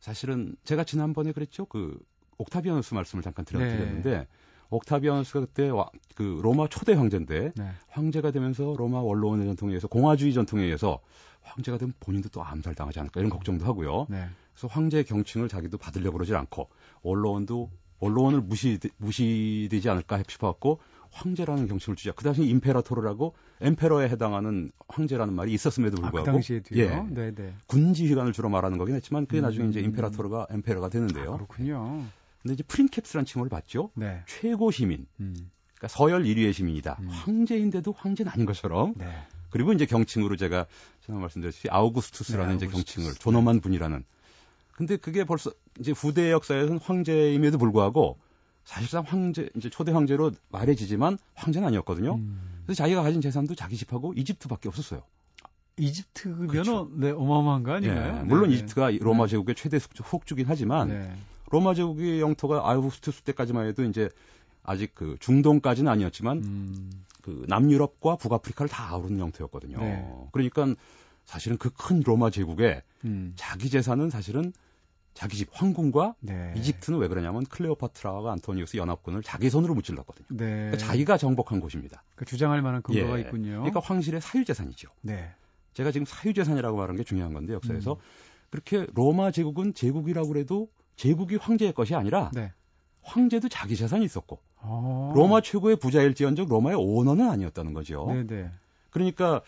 사실은 0.00 0.56
제가 0.64 0.84
지난번에 0.84 1.32
그랬죠. 1.32 1.66
그 1.66 1.98
옥타비아누스 2.38 2.94
말씀을 2.94 3.22
잠깐 3.22 3.44
드렸는데 3.44 4.10
네. 4.10 4.26
옥타비아누스가 4.70 5.40
그때 5.40 5.68
와, 5.68 5.88
그 6.14 6.40
로마 6.42 6.68
초대 6.68 6.92
황제인데 6.92 7.52
네. 7.54 7.70
황제가 7.88 8.30
되면서 8.30 8.74
로마 8.76 9.00
원로원의 9.00 9.46
전통에 9.46 9.70
의해서 9.70 9.88
공화주의 9.88 10.32
전통에 10.32 10.64
의해서 10.64 11.00
황제가 11.42 11.78
되면 11.78 11.94
본인도 12.00 12.28
또 12.30 12.42
암살당하지 12.42 12.98
않을까 12.98 13.20
이런 13.20 13.30
걱정도 13.30 13.64
하고요. 13.64 14.06
네. 14.10 14.26
그래서 14.52 14.68
황제의 14.68 15.04
경칭을 15.04 15.48
자기도 15.48 15.78
받으려고 15.78 16.14
그러질 16.14 16.34
않고 16.36 16.68
원로원도 17.02 17.70
원로원을 17.98 18.40
무시 18.40 18.78
무시되지 18.98 19.88
않을까 19.88 20.22
싶어갖고 20.28 20.80
황제라는 21.16 21.66
경칭을 21.66 21.96
주자. 21.96 22.12
그 22.12 22.24
당시 22.24 22.42
임페라토르라고 22.44 23.34
엠페러에 23.60 24.08
해당하는 24.08 24.70
황제라는 24.88 25.34
말이 25.34 25.52
있었음에도 25.52 25.96
불구하고 25.96 26.18
아, 26.18 26.22
그 26.22 26.26
당시에도요. 26.32 26.82
예, 26.82 27.14
네네. 27.14 27.54
군지휘관을 27.66 28.32
주로 28.32 28.48
말하는 28.48 28.78
거긴 28.78 28.94
했지만 28.94 29.26
그게 29.26 29.40
음, 29.40 29.42
나중에 29.42 29.68
이제 29.68 29.80
임페라토르가 29.80 30.48
엠페러가 30.50 30.90
되는데요. 30.90 31.32
아, 31.32 31.36
그렇군요. 31.36 32.04
근데 32.42 32.54
이제 32.54 32.62
프린캡스라는 32.62 33.24
칭호를 33.24 33.48
받죠. 33.50 33.90
네. 33.94 34.22
최고 34.26 34.70
시민. 34.70 35.06
음. 35.20 35.50
그러니까 35.74 35.88
서열 35.88 36.24
1위의 36.24 36.52
시민이다. 36.52 36.98
음. 37.00 37.08
황제인데도 37.08 37.92
황제는 37.92 38.30
아닌 38.30 38.46
것처럼. 38.46 38.94
네. 38.96 39.06
그리고 39.50 39.72
이제 39.72 39.86
경칭으로 39.86 40.36
제가 40.36 40.66
지난 41.04 41.20
말씀드렸듯이 41.20 41.68
아우구스투스라는 41.70 42.50
네, 42.50 42.56
이제 42.56 42.66
경칭을 42.66 43.14
존엄한 43.14 43.60
분이라는. 43.60 44.04
근데 44.72 44.96
그게 44.96 45.24
벌써 45.24 45.50
이제 45.80 45.92
후대 45.92 46.30
역사에서는 46.30 46.78
황제임에도 46.78 47.56
불구하고 47.56 48.18
사실상 48.66 49.04
황제 49.06 49.48
이제 49.56 49.70
초대 49.70 49.92
황제로 49.92 50.32
말해지지만 50.50 51.16
황제는 51.34 51.68
아니었거든요. 51.68 52.16
음. 52.16 52.60
그래서 52.66 52.82
자기가 52.82 53.02
가진 53.02 53.20
재산도 53.20 53.54
자기 53.54 53.76
집하고 53.76 54.12
이집트밖에 54.14 54.68
없었어요. 54.68 55.02
이집트면은 55.78 56.46
그렇죠. 56.48 56.90
네 56.92 57.10
어마어마한 57.12 57.62
거 57.62 57.72
아닌가요? 57.72 58.14
네, 58.16 58.22
물론 58.24 58.50
네. 58.50 58.56
이집트가 58.56 58.90
로마 59.00 59.26
네. 59.26 59.30
제국의 59.30 59.54
최대 59.54 59.78
속주긴 59.78 60.46
하지만 60.48 60.88
네. 60.88 61.16
로마 61.50 61.74
제국의 61.74 62.20
영토가 62.20 62.68
아우구스투스 62.68 63.22
때까지만 63.22 63.68
해도 63.68 63.84
이제 63.84 64.10
아직 64.64 64.94
그 64.96 65.16
중동까지는 65.20 65.90
아니었지만 65.90 66.38
음. 66.38 66.90
그 67.22 67.44
남유럽과 67.48 68.16
북아프리카를 68.16 68.68
다 68.68 68.90
아우르는 68.90 69.20
영토였거든요. 69.20 69.78
네. 69.78 70.04
그러니까 70.32 70.74
사실은 71.24 71.56
그 71.56 71.70
큰 71.70 72.02
로마 72.04 72.30
제국의 72.30 72.82
음. 73.04 73.32
자기 73.36 73.70
재산은 73.70 74.10
사실은 74.10 74.52
자기 75.16 75.38
집 75.38 75.48
황궁과 75.50 76.14
네. 76.20 76.52
이집트는 76.56 76.98
왜 76.98 77.08
그러냐면 77.08 77.44
클레오파트라와 77.46 78.32
안토니우스 78.32 78.76
연합군을 78.76 79.22
자기 79.22 79.48
손으로 79.48 79.74
무찔렀거든요. 79.74 80.26
네. 80.30 80.44
그러니까 80.46 80.76
자기가 80.76 81.16
정복한 81.16 81.58
곳입니다. 81.58 82.02
그 82.14 82.26
주장할 82.26 82.60
만한 82.60 82.82
근거가 82.82 83.16
예. 83.16 83.22
있군요. 83.22 83.60
그러니까 83.60 83.80
황실의 83.80 84.20
사유재산이죠. 84.20 84.90
네. 85.00 85.32
제가 85.72 85.90
지금 85.90 86.04
사유재산이라고 86.04 86.76
말하는 86.76 86.96
게 86.96 87.02
중요한 87.02 87.32
건데 87.32 87.54
역사에서 87.54 87.94
음. 87.94 87.98
그렇게 88.50 88.86
로마 88.94 89.30
제국은 89.30 89.72
제국이라고 89.72 90.28
그래도 90.28 90.68
제국이 90.96 91.36
황제의 91.36 91.72
것이 91.72 91.94
아니라 91.94 92.30
네. 92.34 92.52
황제도 93.02 93.48
자기 93.48 93.74
재산이 93.74 94.04
있었고 94.04 94.38
아. 94.60 95.12
로마 95.14 95.40
최고의 95.40 95.76
부자일지언정 95.76 96.46
로마의 96.48 96.76
오너는 96.76 97.28
아니었다는 97.30 97.72
거죠. 97.72 98.04
네네. 98.08 98.26
네. 98.26 98.50
그러니까 98.90 99.40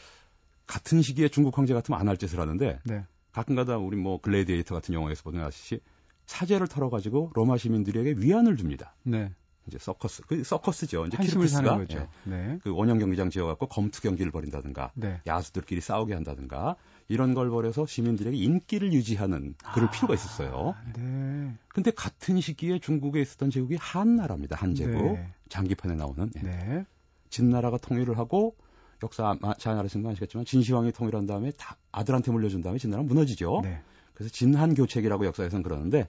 같은 0.66 1.02
시기에 1.02 1.28
중국 1.28 1.57
황제 1.59 1.74
같으면 1.74 2.00
안 2.00 2.09
할 2.09 2.16
짓을 2.16 2.40
하는데 2.40 2.78
네. 2.85 3.04
가끔가다 3.38 3.79
우리 3.79 3.96
뭐 3.96 4.20
글래디에이터 4.20 4.74
같은 4.74 4.94
영화에서 4.94 5.22
보는 5.22 5.44
아시시 5.44 5.81
사제를 6.27 6.66
털어가지고 6.66 7.31
로마 7.35 7.57
시민들에게 7.57 8.16
위안을 8.18 8.57
줍니다. 8.57 8.96
네. 9.05 9.33
이제 9.68 9.79
서커스, 9.79 10.22
그 10.22 10.42
서커스죠. 10.42 11.07
이제 11.07 11.18
키르크스가 11.18 11.85
예, 11.90 12.09
네. 12.24 12.59
그 12.62 12.74
원형 12.74 12.98
경기장 12.98 13.29
지어갖고 13.29 13.66
검투 13.66 14.01
경기를 14.01 14.33
벌인다든가, 14.33 14.92
네. 14.94 15.20
야수들끼리 15.27 15.83
싸우게 15.83 16.14
한다든가 16.14 16.77
이런 17.07 17.35
걸 17.35 17.51
벌여서 17.51 17.87
시민들에게 17.87 18.35
인기를 18.37 18.94
유지하는 18.94 19.55
그럴 19.74 19.88
아, 19.88 19.90
필요가 19.90 20.14
있었어요. 20.14 20.74
네. 20.96 21.55
근데 21.68 21.90
같은 21.90 22.40
시기에 22.40 22.79
중국에 22.79 23.20
있었던 23.20 23.51
제국이 23.51 23.77
한 23.79 24.16
나라입니다. 24.16 24.57
한 24.57 24.74
제국 24.74 25.12
네. 25.12 25.29
장기판에 25.51 25.94
나오는 25.96 26.31
예. 26.37 26.40
네. 26.40 26.85
진나라가 27.29 27.77
통일을 27.77 28.16
하고 28.16 28.57
역사 29.02 29.37
잘 29.58 29.76
알으신 29.76 30.02
건 30.02 30.12
아시겠지만 30.12 30.44
진시황이 30.44 30.92
통일한 30.92 31.26
다음에 31.26 31.52
다 31.52 31.76
아들한테 31.92 32.32
물려준 32.32 32.62
다음에 32.62 32.78
진나라 32.78 33.02
무너지죠. 33.02 33.61
네. 33.62 33.80
그래서 34.14 34.32
진한 34.32 34.74
교책이라고 34.74 35.26
역사에서는 35.26 35.62
그러는데 35.62 36.08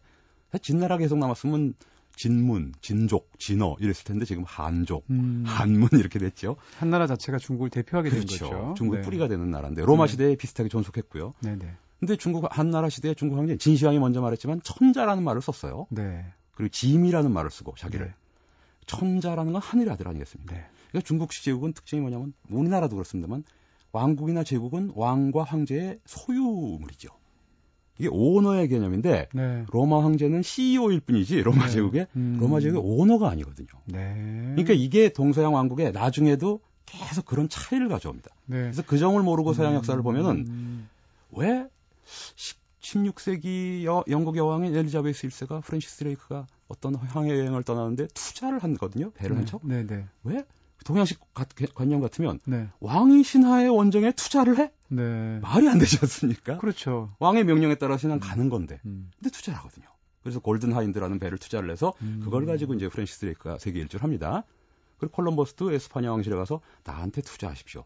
진나라 0.62 0.98
계속 0.98 1.18
남았으면 1.20 1.76
진문, 2.16 2.74
진족, 2.82 3.32
진어 3.40 3.78
이랬을 3.80 4.04
텐데 4.04 4.26
지금 4.26 4.44
한족, 4.46 5.06
음. 5.10 5.44
한문 5.46 5.90
이렇게 5.98 6.20
됐죠. 6.20 6.58
한 6.78 6.90
나라 6.90 7.08
자체가 7.08 7.38
중국을 7.38 7.70
대표하게 7.70 8.10
그렇죠. 8.10 8.28
된 8.28 8.50
거죠. 8.50 8.74
중국 8.76 8.98
네. 8.98 9.02
뿌리가 9.04 9.28
되는 9.28 9.50
나라인데 9.52 9.84
로마 9.86 10.06
네. 10.06 10.12
시대에 10.12 10.36
비슷하게 10.36 10.70
존속했고요. 10.70 11.34
네, 11.42 11.56
네. 11.56 11.72
근데 12.00 12.16
중국 12.16 12.46
한나라 12.50 12.90
시대에 12.90 13.14
중국 13.14 13.38
황제 13.38 13.58
진시황이 13.58 14.00
먼저 14.00 14.22
말했지만 14.22 14.62
천자라는 14.64 15.24
말을 15.24 15.42
썼어요. 15.42 15.88
네. 15.92 16.26
그리고 16.56 16.70
짐이라는 16.72 17.32
말을 17.32 17.52
쓰고 17.52 17.76
자기를 17.78 18.08
네. 18.08 18.14
천자라는 18.86 19.54
건 19.54 19.62
하늘의 19.62 19.94
아들 19.94 20.08
아니겠습니까? 20.08 20.56
네. 20.56 20.66
그러니까 20.90 21.08
중국식 21.08 21.44
제국은 21.44 21.74
특징이 21.74 22.02
뭐냐면 22.02 22.34
우리나라도 22.50 22.96
그렇습니다만 22.96 23.44
왕국이나 23.92 24.44
제국은 24.44 24.92
왕과 24.96 25.44
황제의 25.44 26.00
소유물이죠. 26.06 27.10
이게 27.98 28.08
오너의 28.10 28.70
개념인데 28.70 29.28
네. 29.34 29.66
로마 29.72 30.04
황제는 30.04 30.42
CEO일 30.42 31.02
뿐이지 31.02 31.42
로마 31.42 31.66
네. 31.66 31.72
제국의 31.72 32.08
음. 32.16 32.38
로마 32.40 32.62
제국의 32.62 32.82
오너가 32.84 33.30
아니거든요. 33.30 33.68
네. 33.86 34.14
그러니까 34.52 34.74
이게 34.74 35.10
동서양 35.10 35.54
왕국에 35.54 35.92
나중에도 35.92 36.62
계속 36.86 37.26
그런 37.26 37.50
차이를 37.50 37.90
가져옵니다. 37.90 38.32
네. 38.46 38.62
그래서 38.62 38.84
그 38.86 38.98
점을 38.98 39.22
모르고 39.22 39.54
서양 39.54 39.76
역사를 39.76 40.02
보면은 40.02 40.46
음. 40.48 40.90
왜 41.32 41.68
16세기 42.82 43.84
여, 43.84 44.04
영국 44.08 44.38
여왕인 44.38 44.76
엘리자베스 44.76 45.28
1세가 45.28 45.62
프랜시스 45.62 46.06
드레이크가 46.06 46.48
어떤 46.70 46.96
향해 46.96 47.32
여행을 47.32 47.64
떠나는데 47.64 48.08
투자를 48.14 48.60
한거든요. 48.60 49.12
배를 49.12 49.36
한 49.36 49.44
네. 49.44 49.52
척. 49.52 49.62
네, 49.66 49.86
네. 49.86 50.06
왜? 50.24 50.46
동양식 50.86 51.20
관념 51.76 52.02
같으면 52.02 52.40
네. 52.46 52.68
왕이 52.80 53.24
신하의 53.24 53.70
원정에 53.70 54.12
투자를 54.12 54.58
해? 54.58 54.72
네. 54.88 55.40
말이 55.40 55.68
안 55.68 55.78
되지 55.78 55.98
않습니까? 56.02 56.58
그렇죠. 56.58 57.14
왕의 57.20 57.44
명령에 57.46 57.76
따라 57.76 57.98
신하는 57.98 58.20
가는 58.20 58.50
건데. 58.50 58.80
음. 58.86 59.12
근데 59.18 59.30
투자를 59.30 59.58
하거든요. 59.60 59.88
그래서 60.22 60.40
골든 60.40 60.74
하인드라는 60.74 61.20
배를 61.20 61.38
투자를 61.38 61.72
해서 61.72 61.94
음. 62.02 62.22
그걸 62.24 62.46
가지고 62.46 62.74
이제 62.74 62.88
프랜시스 62.88 63.26
드레이크가 63.26 63.58
세계 63.58 63.80
일주를 63.80 64.04
합니다. 64.04 64.44
그리고 64.98 65.14
콜럼버스도 65.16 65.72
에스파냐 65.72 66.12
왕실에 66.12 66.36
가서 66.36 66.62
나한테 66.84 67.22
투자하십시오. 67.22 67.86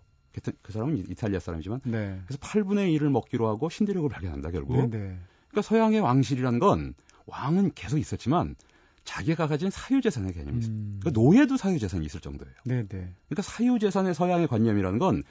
그 0.63 0.71
사람은 0.71 0.97
이탈리아 1.11 1.39
사람이지만 1.39 1.81
네. 1.83 2.19
그래서 2.25 2.39
8분의 2.39 2.97
1을 2.97 3.09
먹기로 3.09 3.47
하고 3.47 3.69
신대륙을 3.69 4.09
발견한다 4.09 4.49
결국. 4.49 4.77
네, 4.77 4.87
네. 4.87 5.19
그러니까 5.49 5.61
서양의 5.61 5.99
왕실이란 5.99 6.57
건 6.57 6.95
왕은 7.27 7.73
계속 7.75 7.99
있었지만 7.99 8.55
자기가 9.03 9.47
가진 9.47 9.69
사유재산의 9.69 10.33
개념이 10.33 10.59
있어요. 10.59 10.73
음. 10.73 10.99
그러니까 11.01 11.21
노예도 11.21 11.57
사유재산이 11.57 12.05
있을 12.05 12.19
정도예요. 12.19 12.53
네네. 12.65 12.87
그러니까 12.87 13.41
사유재산의 13.41 14.13
서양의 14.13 14.47
관념이라는 14.47 14.99
건 14.99 15.23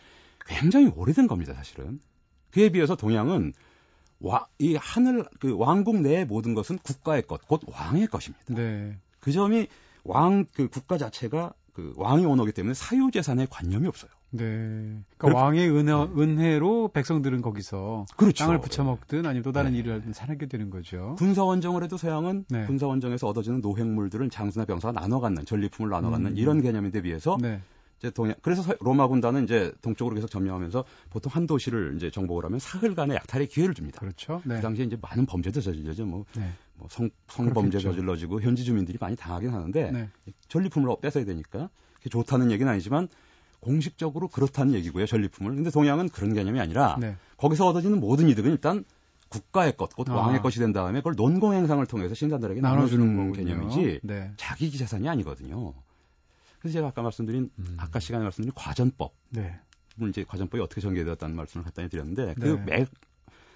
굉장히 0.47 0.89
오래된 0.89 1.27
겁니다, 1.27 1.55
사실은. 1.55 2.01
그에 2.51 2.71
비해서 2.71 2.97
동양은 2.97 3.53
와, 4.21 4.47
이 4.59 4.77
하늘, 4.77 5.25
그 5.41 5.57
왕국 5.57 6.01
내의 6.01 6.25
모든 6.25 6.55
것은 6.55 6.79
국가의 6.79 7.23
것, 7.23 7.47
곧 7.47 7.63
왕의 7.67 8.07
것입니다. 8.07 8.45
네. 8.55 8.97
그 9.19 9.33
점이 9.33 9.67
왕, 10.05 10.47
그 10.53 10.69
국가 10.69 10.97
자체가 10.97 11.55
그 11.73 11.93
왕이 11.97 12.25
오너기 12.25 12.53
때문에 12.53 12.75
사유재산의 12.75 13.49
관념이 13.51 13.89
없어요. 13.89 14.11
네. 14.33 15.03
그러니까 15.19 15.41
왕의 15.41 15.71
은혜, 15.71 15.93
은혜로 15.93 16.89
백성들은 16.89 17.43
거기서 17.43 18.07
그렇죠. 18.17 18.45
땅을 18.45 18.61
붙여먹든 18.61 19.27
아니면 19.27 19.43
또 19.43 19.53
다른 19.53 19.73
네. 19.73 19.79
일을 19.79 19.97
하든 19.97 20.13
살게 20.13 20.47
되는 20.47 20.71
거죠. 20.71 21.15
군사원정을 21.19 21.85
해도 21.85 21.97
서양은 21.97 22.47
네. 22.49 22.67
군사원정에서 22.67 23.29
얻어지는 23.29 23.61
노획물들을 23.61 24.31
장수나 24.31 24.65
병사가 24.65 24.99
나눠 24.99 25.21
갖는 25.21 25.45
전리품을 25.45 25.91
나눠 25.91 26.11
갖는 26.11 26.33
음. 26.33 26.37
이런 26.37 26.63
개념인데 26.63 27.03
비해서 27.03 27.37
네. 27.41 27.61
이제 27.99 28.11
동양 28.11 28.35
그래서 28.43 28.75
로마 28.81 29.07
군단은 29.07 29.45
이제 29.45 29.73
동쪽으로 29.83 30.15
계속 30.17 30.29
점령하면서 30.29 30.85
보통 31.11 31.31
한 31.33 31.47
도시를 31.47 31.95
이제 31.97 32.11
정복을 32.11 32.45
하면 32.47 32.59
사흘간의 32.59 33.17
약탈의 33.17 33.49
기회를 33.49 33.75
줍니다. 33.75 34.01
그렇죠. 34.01 34.43
네. 34.45 34.57
그 34.57 34.63
당시에 34.63 34.87
이제 34.87 34.97
많은 35.01 35.27
범죄도 35.27 35.61
저질러죠. 35.61 36.07
뭐, 36.07 36.25
네. 36.37 36.51
뭐 36.75 36.89
성, 36.91 37.11
성범죄 37.29 37.79
저질러지고 37.79 38.41
현지 38.41 38.65
주민들이 38.65 38.99
많이 39.01 39.15
당하긴 39.15 39.51
하는데 39.51 39.91
네. 39.93 40.09
전리품을 40.49 40.97
뺏어야 41.03 41.25
되니까 41.25 41.69
그게 41.95 42.09
좋다는 42.09 42.51
얘기는 42.51 42.71
아니지만 42.71 43.09
공식적으로 43.63 44.29
그렇다는 44.29 44.75
얘기고요. 44.75 45.07
전리품을. 45.07 45.55
근데 45.55 45.71
동양은 45.71 46.09
그런 46.11 46.35
개념이 46.35 46.61
아니라 46.61 46.97
네. 47.01 47.17
거기서 47.37 47.67
얻어지는 47.69 48.01
모든 48.01 48.29
이득은 48.29 48.51
일단 48.51 48.85
국가의 49.29 49.77
것, 49.77 49.95
곧 49.95 50.11
아. 50.11 50.15
왕의 50.15 50.43
것이 50.43 50.59
된 50.59 50.73
다음에 50.73 50.99
그걸 50.99 51.15
논공 51.17 51.55
행상을 51.55 51.85
통해서 51.87 52.15
신사들에게 52.15 52.61
나눠주는, 52.61 53.17
나눠주는 53.17 53.33
개념이지 53.33 54.01
네. 54.03 54.33
자기 54.37 54.71
재산이 54.71 55.09
아니거든요. 55.09 55.75
그래서 56.59 56.75
제가 56.75 56.89
아까 56.89 57.03
말씀드린 57.03 57.51
음. 57.59 57.77
아까 57.79 57.99
시간에 57.99 58.25
말씀드린 58.25 58.53
과전법. 58.55 59.15
네. 59.31 59.59
이제 60.09 60.25
과전법이 60.25 60.61
어떻게 60.61 60.81
전개되었다는 60.81 61.37
말씀을 61.37 61.65
간단히 61.65 61.89
드렸는데 61.89 62.35
그 62.41 62.45
네. 62.45 62.65
매, 62.65 62.87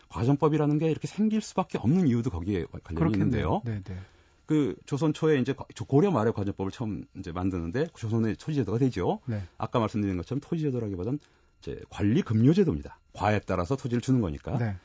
과전법이라는 0.08 0.78
게 0.78 0.90
이렇게 0.90 1.08
생길 1.08 1.40
수밖에 1.40 1.78
없는 1.78 2.06
이유도 2.06 2.30
거기에 2.30 2.64
관련이 2.84 2.94
그렇겠네요. 2.94 3.62
있는데요. 3.62 3.62
네, 3.64 3.82
네. 3.82 4.00
그 4.46 4.76
조선 4.86 5.12
초에 5.12 5.38
이제 5.40 5.54
고려 5.88 6.10
말에 6.10 6.30
관제법을 6.30 6.70
처음 6.70 7.04
이제 7.18 7.32
만드는데 7.32 7.88
조선의 7.94 8.36
토지제도가 8.36 8.78
되죠. 8.78 9.20
네. 9.26 9.42
아까 9.58 9.80
말씀드린 9.80 10.16
것처럼 10.16 10.40
토지제도라기보다는 10.40 11.18
이제 11.60 11.80
관리 11.90 12.22
급료제도입니다. 12.22 12.98
과에 13.12 13.40
따라서 13.40 13.76
토지를 13.76 14.00
주는 14.00 14.20
거니까. 14.20 14.56
네. 14.58 14.76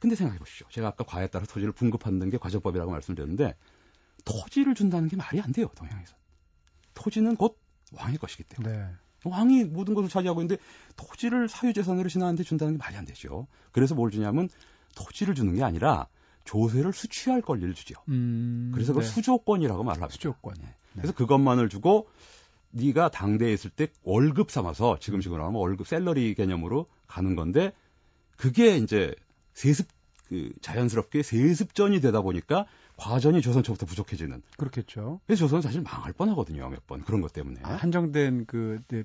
근데 0.00 0.16
생각해 0.16 0.38
보십시오. 0.38 0.66
제가 0.68 0.88
아까 0.88 1.04
과에 1.04 1.28
따라 1.28 1.46
토지를 1.46 1.72
분급하는 1.72 2.28
게 2.28 2.38
과정법이라고 2.38 2.90
말씀드렸는데 2.90 3.54
토지를 4.24 4.74
준다는 4.74 5.08
게 5.08 5.16
말이 5.16 5.40
안 5.40 5.52
돼요. 5.52 5.68
동양에서. 5.76 6.14
토지는 6.94 7.36
곧 7.36 7.58
왕의 7.92 8.18
것이기 8.18 8.42
때문에. 8.44 8.76
네. 8.76 8.88
왕이 9.24 9.64
모든 9.64 9.94
것을 9.94 10.10
차지하고 10.10 10.42
있는데 10.42 10.60
토지를 10.96 11.48
사유재산으로 11.48 12.08
신하한테 12.08 12.42
준다는 12.42 12.74
게 12.74 12.78
말이 12.78 12.96
안 12.96 13.04
되죠. 13.04 13.46
그래서 13.72 13.94
뭘 13.94 14.10
주냐면 14.10 14.48
토지를 14.96 15.34
주는 15.34 15.54
게 15.54 15.62
아니라 15.62 16.08
조세를 16.44 16.92
수취할 16.92 17.40
권리를 17.42 17.72
주죠. 17.74 17.94
음, 18.08 18.70
그래서 18.74 18.92
그걸 18.92 19.04
네. 19.04 19.10
수조권이라고 19.10 19.82
말합니다. 19.82 20.12
수조권. 20.12 20.54
네. 20.60 20.74
그래서 20.94 21.12
그것만을 21.12 21.68
주고 21.68 22.08
네가 22.70 23.10
당대에 23.10 23.52
있을 23.52 23.70
때 23.70 23.88
월급 24.02 24.50
삼아서 24.50 24.98
지금 25.00 25.20
식으로 25.20 25.44
하면 25.44 25.54
월급 25.60 25.86
셀러리 25.86 26.34
개념으로 26.34 26.86
가는 27.06 27.34
건데 27.36 27.72
그게 28.36 28.76
이제 28.76 29.14
세습 29.54 29.86
그 30.28 30.50
자연스럽게 30.60 31.22
세습전이 31.22 32.00
되다 32.00 32.20
보니까 32.22 32.66
과전이 32.96 33.42
조선 33.42 33.62
초부터 33.62 33.86
부족해지는. 33.86 34.42
그렇겠죠. 34.56 35.20
그래서 35.26 35.40
조선은 35.40 35.62
사실 35.62 35.82
망할 35.82 36.12
뻔하거든요 36.12 36.68
몇 36.68 36.80
번 36.86 37.02
그런 37.04 37.20
것 37.20 37.32
때문에. 37.32 37.60
아, 37.62 37.74
한정된 37.74 38.46
그 38.46 38.80
네, 38.88 39.04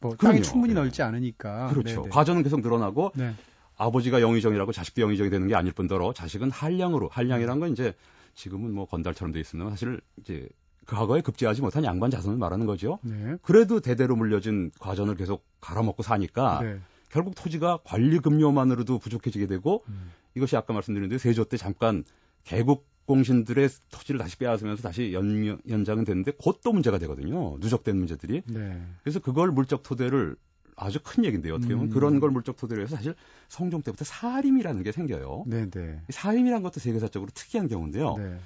뭐, 0.00 0.14
땅이 0.16 0.42
충분히 0.42 0.74
네. 0.74 0.80
넓지 0.80 1.02
않으니까. 1.02 1.68
그렇죠. 1.68 1.88
네네. 1.88 2.02
네. 2.02 2.08
과전은 2.10 2.42
계속 2.42 2.60
늘어나고 2.60 3.12
네. 3.14 3.34
아버지가 3.80 4.20
영의정이라고 4.20 4.72
자식도 4.72 5.00
영의정이 5.00 5.30
되는 5.30 5.48
게 5.48 5.54
아닐 5.54 5.72
뿐더러 5.72 6.12
자식은 6.12 6.50
한량으로 6.50 7.08
한량이란 7.08 7.60
건 7.60 7.72
이제 7.72 7.94
지금은 8.34 8.72
뭐 8.72 8.84
건달처럼 8.84 9.32
돼 9.32 9.40
있으면 9.40 9.70
사실 9.70 10.00
이제 10.18 10.46
과거에 10.86 11.22
급제하지 11.22 11.62
못한 11.62 11.82
양반 11.84 12.10
자손을 12.10 12.36
말하는 12.36 12.66
거죠. 12.66 12.98
네. 13.02 13.36
그래도 13.42 13.80
대대로 13.80 14.16
물려진 14.16 14.70
과전을 14.80 15.14
계속 15.14 15.46
갈아먹고 15.60 16.02
사니까 16.02 16.60
네. 16.62 16.78
결국 17.08 17.34
토지가 17.34 17.78
관리금료만으로도 17.84 18.98
부족해지게 18.98 19.46
되고 19.46 19.82
음. 19.88 20.12
이것이 20.34 20.56
아까 20.56 20.74
말씀드린 20.74 21.08
대로 21.08 21.18
세조 21.18 21.44
때 21.44 21.56
잠깐 21.56 22.04
개국 22.44 22.86
공신들의 23.06 23.68
토지를 23.90 24.20
다시 24.20 24.36
빼앗으면서 24.36 24.82
다시 24.82 25.12
연, 25.12 25.58
연장은 25.68 26.04
됐는데 26.04 26.32
곧 26.32 26.60
또 26.62 26.72
문제가 26.72 26.98
되거든요. 26.98 27.56
누적된 27.58 27.96
문제들이. 27.96 28.42
네. 28.46 28.82
그래서 29.02 29.18
그걸 29.20 29.50
물적 29.50 29.82
토대를 29.82 30.36
아주 30.80 30.98
큰 31.02 31.24
얘기인데요. 31.24 31.54
어떻게 31.54 31.74
보면 31.74 31.90
음. 31.90 31.92
그런 31.92 32.20
걸 32.20 32.30
물적 32.30 32.56
토대로 32.56 32.82
해서 32.82 32.96
사실 32.96 33.14
성종 33.48 33.82
때부터 33.82 34.04
사림이라는 34.04 34.82
게 34.82 34.92
생겨요. 34.92 35.44
네네. 35.46 35.70
네. 35.70 36.02
사림이라는 36.08 36.62
것도 36.62 36.80
세계사적으로 36.80 37.30
특이한 37.34 37.68
경우인데요. 37.68 38.16
네. 38.16 38.38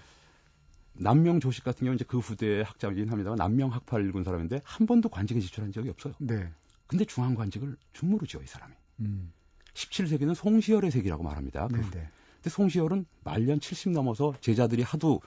남명 0.95 1.41
조식 1.41 1.65
같은 1.65 1.81
경우는 1.81 1.97
이제 1.97 2.05
그 2.07 2.19
후대의 2.19 2.65
학자이긴 2.65 3.09
합니다만 3.09 3.37
남명 3.37 3.73
학파를 3.73 4.09
읽은 4.09 4.25
사람인데 4.25 4.63
한 4.65 4.87
번도 4.87 5.09
관직에 5.09 5.41
지출한 5.41 5.73
적이 5.73 5.91
없어요. 5.91 6.15
네. 6.19 6.49
근데 6.89 7.05
중앙 7.05 7.35
관직을 7.35 7.77
중무로 7.93 8.27
지어 8.27 8.43
이 8.43 8.47
사람이. 8.47 8.75
음. 9.01 9.33
17세기는 9.75 10.35
송시열의 10.35 10.91
세기라고 10.91 11.23
말합니다. 11.23 11.69
그 11.69 11.81
근데 12.45 12.55
송시열은 12.57 13.07
말년 13.25 13.59
70 13.59 13.93
넘어서 13.93 14.35
제자들이 14.43 14.83
하도 14.83 15.23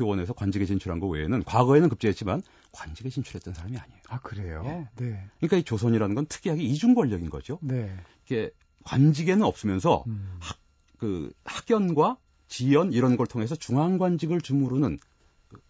원해서 0.00 0.32
관직에 0.32 0.64
진출한 0.64 1.00
거 1.00 1.06
외에는 1.06 1.44
과거에는 1.44 1.90
급제했지만 1.90 2.42
관직에 2.72 3.10
진출했던 3.10 3.52
사람이 3.52 3.76
아니에요. 3.76 4.00
아 4.08 4.20
그래요? 4.20 4.62
예. 4.64 5.04
네. 5.04 5.28
그러니까 5.36 5.58
이 5.58 5.62
조선이라는 5.64 6.14
건 6.14 6.24
특이하게 6.26 6.62
이중 6.62 6.94
권력인 6.94 7.28
거죠. 7.28 7.58
네. 7.60 7.94
이게 8.24 8.50
관직에는 8.84 9.44
없으면서 9.44 10.04
음. 10.06 10.38
학, 10.40 10.56
그 10.96 11.30
학연과 11.44 12.16
지연 12.48 12.90
이런 12.94 13.18
걸 13.18 13.26
통해서 13.26 13.54
중앙 13.54 13.98
관직을 13.98 14.40
주무르는 14.40 14.98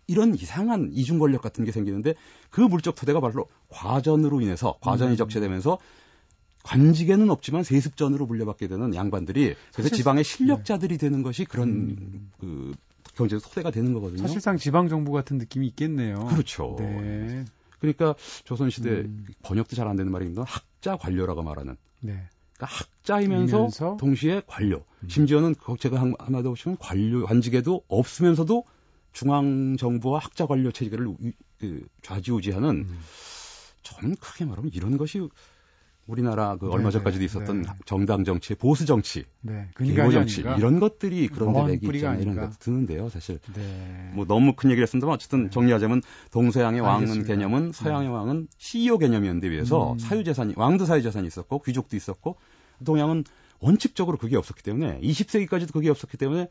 이런 0.07 0.37
이상한 0.37 0.91
이중 0.93 1.19
권력 1.19 1.43
같은 1.43 1.65
게 1.65 1.73
생기는데 1.73 2.15
그 2.51 2.61
물적 2.61 2.95
토대가 2.95 3.19
바로 3.19 3.49
과전으로 3.71 4.41
인해서 4.41 4.79
과전이 4.83 5.13
음. 5.13 5.17
적체되면서 5.17 5.79
관직에는 6.67 7.31
없지만 7.31 7.63
세습전으로 7.63 8.27
물려받게 8.27 8.67
되는 8.67 8.95
양반들이 8.95 9.55
그래서 9.73 9.95
지방의 9.95 10.25
실력자들이 10.25 10.99
되는 10.99 11.23
것이 11.23 11.45
그런 11.45 11.69
음. 11.69 12.31
그 12.41 12.75
경제 13.15 13.39
소대가 13.39 13.71
되는 13.71 13.93
거거든요. 13.95 14.21
사실상 14.21 14.57
지방 14.59 14.89
정부 14.89 15.13
같은 15.13 15.39
느낌이 15.39 15.67
있겠네요. 15.69 16.27
그렇죠. 16.27 16.77
네. 16.79 17.45
그러니까 17.79 18.15
조선 18.45 18.69
시대 18.71 18.91
음. 18.91 19.27
번역도 19.43 19.77
잘 19.77 19.87
안 19.87 19.95
되는 19.97 20.11
말입니다. 20.11 20.43
학자 20.45 20.97
관료라고 20.97 21.43
말하는. 21.45 21.77
네. 22.01 22.29
그러니까 22.57 22.67
학자이면서 22.77 23.97
동시에 24.01 24.43
관료. 24.47 24.85
음. 25.05 25.09
심지어는 25.09 25.55
제가 25.79 26.01
한마디 26.19 26.49
보시면 26.49 26.79
관료 26.81 27.25
관직에도 27.27 27.85
없으면서도 27.87 28.65
중앙 29.13 29.77
정부와 29.77 30.19
학자 30.19 30.47
관료 30.47 30.73
체제를 30.73 31.15
그 31.61 31.87
좌지우지하는 32.03 32.71
음. 32.71 32.99
좀 33.83 34.15
크게 34.17 34.45
말하면 34.45 34.73
이런 34.75 34.97
것이 34.97 35.29
우리나라 36.07 36.57
그 36.57 36.67
네, 36.67 36.73
얼마 36.73 36.91
전까지도 36.91 37.21
네, 37.21 37.25
있었던 37.25 37.63
네. 37.63 37.69
정당 37.85 38.25
정치, 38.25 38.55
보수 38.55 38.87
정치, 38.87 39.25
네, 39.41 39.69
개보 39.77 40.13
정치 40.13 40.41
아닌가? 40.41 40.57
이런 40.57 40.79
것들이 40.79 41.29
그런데 41.29 41.65
맥이 41.65 41.97
있잖아요. 41.97 42.21
이런 42.21 42.37
것 42.37 42.59
드는데요, 42.61 43.09
사실. 43.09 43.41
네. 43.55 44.13
뭐 44.15 44.25
너무 44.25 44.55
큰 44.55 44.71
얘기를 44.71 44.85
했습니다만 44.85 45.15
어쨌든 45.15 45.45
네. 45.45 45.51
정리하자면 45.51 46.03
동서양의 46.31 46.81
왕은 46.81 47.25
개념은 47.25 47.73
서양의 47.73 48.09
왕은 48.09 48.49
CEO 48.57 48.99
개념이었는데 48.99 49.49
비해서 49.49 49.95
음. 49.95 49.99
사유재산이 49.99 50.55
왕도 50.57 50.87
사유재산이 50.87 51.27
있었고 51.27 51.63
귀족도 51.63 51.97
있었고 51.97 52.37
동양은 52.85 53.25
원칙적으로 53.59 54.19
그게 54.19 54.37
없었기 54.37 54.63
때문에 54.63 55.01
20세기까지도 55.01 55.73
그게 55.73 55.91
없었기 55.91 56.17
때문에 56.19 56.49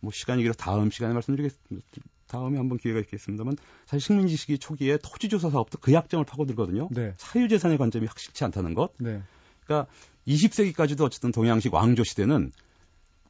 뭐 0.00 0.10
시간이 0.12 0.42
길어 0.42 0.52
다음 0.54 0.90
시간에 0.90 1.12
말씀드리겠습니 1.12 1.80
다. 2.26 2.36
다음에 2.36 2.58
한번 2.58 2.78
기회가 2.78 3.00
있겠습니다만 3.00 3.56
사실 3.86 4.00
식민지 4.00 4.36
시기 4.36 4.58
초기에 4.58 4.98
토지조사 5.02 5.50
사업도 5.50 5.78
그 5.80 5.92
약점을 5.92 6.24
파고들거든요. 6.24 6.88
네. 6.90 7.14
사유재산의 7.16 7.78
관점이 7.78 8.06
확실치 8.06 8.44
않다는 8.44 8.74
것. 8.74 8.92
네. 8.98 9.22
그러니까 9.64 9.90
20세기까지도 10.26 11.02
어쨌든 11.02 11.32
동양식 11.32 11.72
왕조 11.72 12.04
시대는 12.04 12.52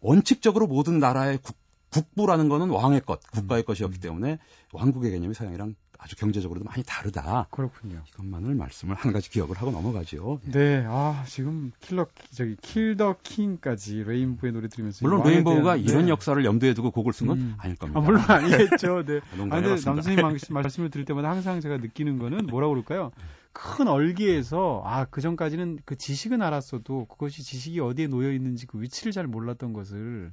원칙적으로 0.01 0.67
모든 0.67 0.99
나라의 0.99 1.39
국, 1.43 1.57
국부라는 1.91 2.49
거는 2.49 2.71
왕의 2.71 3.03
것, 3.03 3.21
국가의 3.31 3.63
음. 3.63 3.67
것이었기 3.67 4.01
때문에 4.01 4.39
왕국의 4.73 5.13
개념이 5.13 5.35
서양이랑 5.35 5.75
아주 5.99 6.17
경제적으로도 6.17 6.65
많이 6.65 6.83
다르다. 6.85 7.49
그렇군요. 7.51 8.03
이것만을 8.09 8.55
말씀을 8.55 8.95
한 8.95 9.13
가지 9.13 9.31
기억을 9.31 9.57
하고 9.57 9.71
넘어가죠. 9.71 10.41
네, 10.45 10.85
아 10.87 11.25
지금 11.27 11.73
킬러 11.81 12.07
저기 12.31 12.57
Kill 12.61 12.92
the 12.92 13.16
King까지 13.23 14.05
레인보의 14.05 14.53
노래 14.53 14.69
들으면서 14.69 14.99
물론 15.03 15.23
레인보우가 15.25 15.75
대한, 15.75 15.81
이런 15.81 16.05
네. 16.05 16.11
역사를 16.11 16.43
염두에 16.45 16.75
두고 16.75 16.91
곡을 16.91 17.13
쓴건 17.13 17.39
음. 17.39 17.55
아닐 17.59 17.77
겁니다. 17.77 17.99
아, 18.01 18.03
물론 18.03 18.21
아니겠죠. 18.21 19.05
네. 19.05 19.21
아, 19.51 19.61
근데 19.61 19.69
남선생님 19.85 20.39
말씀을 20.51 20.91
드릴 20.91 21.05
때마다 21.05 21.31
항상 21.31 21.61
제가 21.61 21.79
느끼는 21.79 22.19
거는 22.19 22.47
뭐라고 22.47 22.75
그럴까요? 22.75 23.11
큰 23.53 23.89
얼개에서 23.88 24.83
아 24.85 25.07
그 25.17 25.23
전까지는 25.23 25.79
그 25.87 25.97
지식은 25.97 26.43
알았어도 26.43 27.07
그것이 27.07 27.43
지식이 27.43 27.81
어디에 27.81 28.07
놓여 28.07 28.31
있는지 28.33 28.67
그 28.67 28.81
위치를 28.83 29.13
잘 29.13 29.27
몰랐던 29.27 29.73
것을 29.73 30.31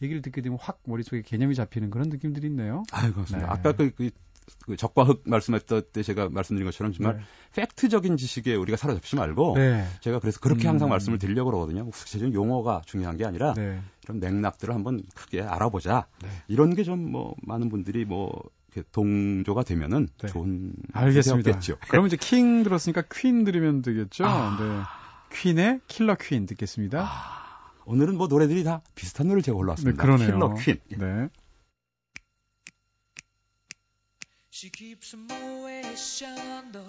얘기를 0.00 0.22
듣게 0.22 0.40
되면 0.40 0.56
확 0.58 0.80
머릿속에 0.84 1.20
개념이 1.20 1.54
잡히는 1.54 1.90
그런 1.90 2.08
느낌들이 2.08 2.46
있네요. 2.46 2.82
아유, 2.92 3.12
그렇습니다. 3.12 3.46
네. 3.46 3.52
아까 3.52 3.72
그, 3.72 3.90
그, 3.90 4.10
그 4.64 4.76
적과 4.76 5.04
흑 5.04 5.22
말씀했던 5.24 5.82
때 5.92 6.02
제가 6.02 6.28
말씀드린 6.30 6.64
것처럼 6.66 6.92
정말 6.92 7.16
네. 7.16 7.22
팩트적인 7.54 8.16
지식에 8.16 8.54
우리가 8.54 8.76
사로잡지 8.76 9.16
말고 9.16 9.54
네. 9.56 9.84
제가 10.00 10.18
그래서 10.20 10.40
그렇게 10.40 10.68
항상 10.68 10.88
음. 10.88 10.90
말씀을 10.90 11.18
드리려고 11.18 11.50
그러거든요. 11.50 11.88
구체적인 11.90 12.32
용어가 12.34 12.82
중요한 12.86 13.16
게 13.16 13.24
아니라 13.24 13.54
네. 13.54 13.80
이런 14.04 14.20
맥락들을 14.20 14.72
한번 14.74 15.02
크게 15.14 15.42
알아보자. 15.42 16.06
네. 16.22 16.28
이런 16.48 16.74
게 16.74 16.82
좀 16.84 16.98
뭐 17.12 17.34
많은 17.42 17.68
분들이 17.68 18.04
뭐 18.04 18.32
동조가 18.92 19.64
되면은 19.64 20.08
네. 20.22 20.28
좋은 20.28 20.72
알겠습니다. 20.92 21.58
그럼 21.88 22.06
이제 22.06 22.16
킹 22.16 22.62
들었으니까 22.62 23.02
퀸 23.12 23.44
들으면 23.44 23.82
되겠죠. 23.82 24.24
아. 24.24 24.56
네. 24.58 24.82
퀸의 25.38 25.80
킬러 25.88 26.14
퀸 26.20 26.46
듣겠습니다. 26.46 27.02
아. 27.02 27.42
오늘은 27.84 28.16
뭐 28.16 28.28
노래들이 28.28 28.64
다 28.64 28.80
비슷한 28.94 29.26
노래를 29.26 29.42
제가 29.42 29.58
올라왔습니다. 29.58 30.00
네, 30.00 30.06
그러네요. 30.06 30.26
킬러 30.26 30.54
퀸. 30.54 30.76
네. 30.98 31.28
She 34.54 34.68
keeps 34.68 35.14
a 35.14 35.16
Moet 35.16 35.96
Chandon 35.96 36.84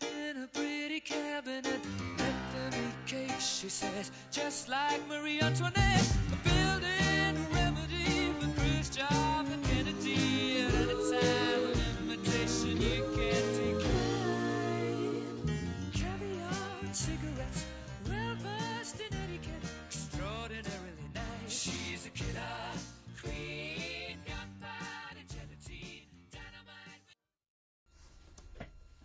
in 0.00 0.44
a 0.44 0.46
pretty 0.46 1.00
cabinet. 1.00 1.66
Let 1.66 2.52
them 2.52 2.72
eat 2.72 3.06
cake, 3.08 3.40
she 3.40 3.68
says, 3.68 4.12
just 4.30 4.68
like 4.68 5.08
Marie 5.08 5.40
Antoinette. 5.40 6.12
A 6.32 6.36
building 6.48 7.52
remedy 7.52 8.32
for 8.38 8.60
Khrushchev 8.60 9.29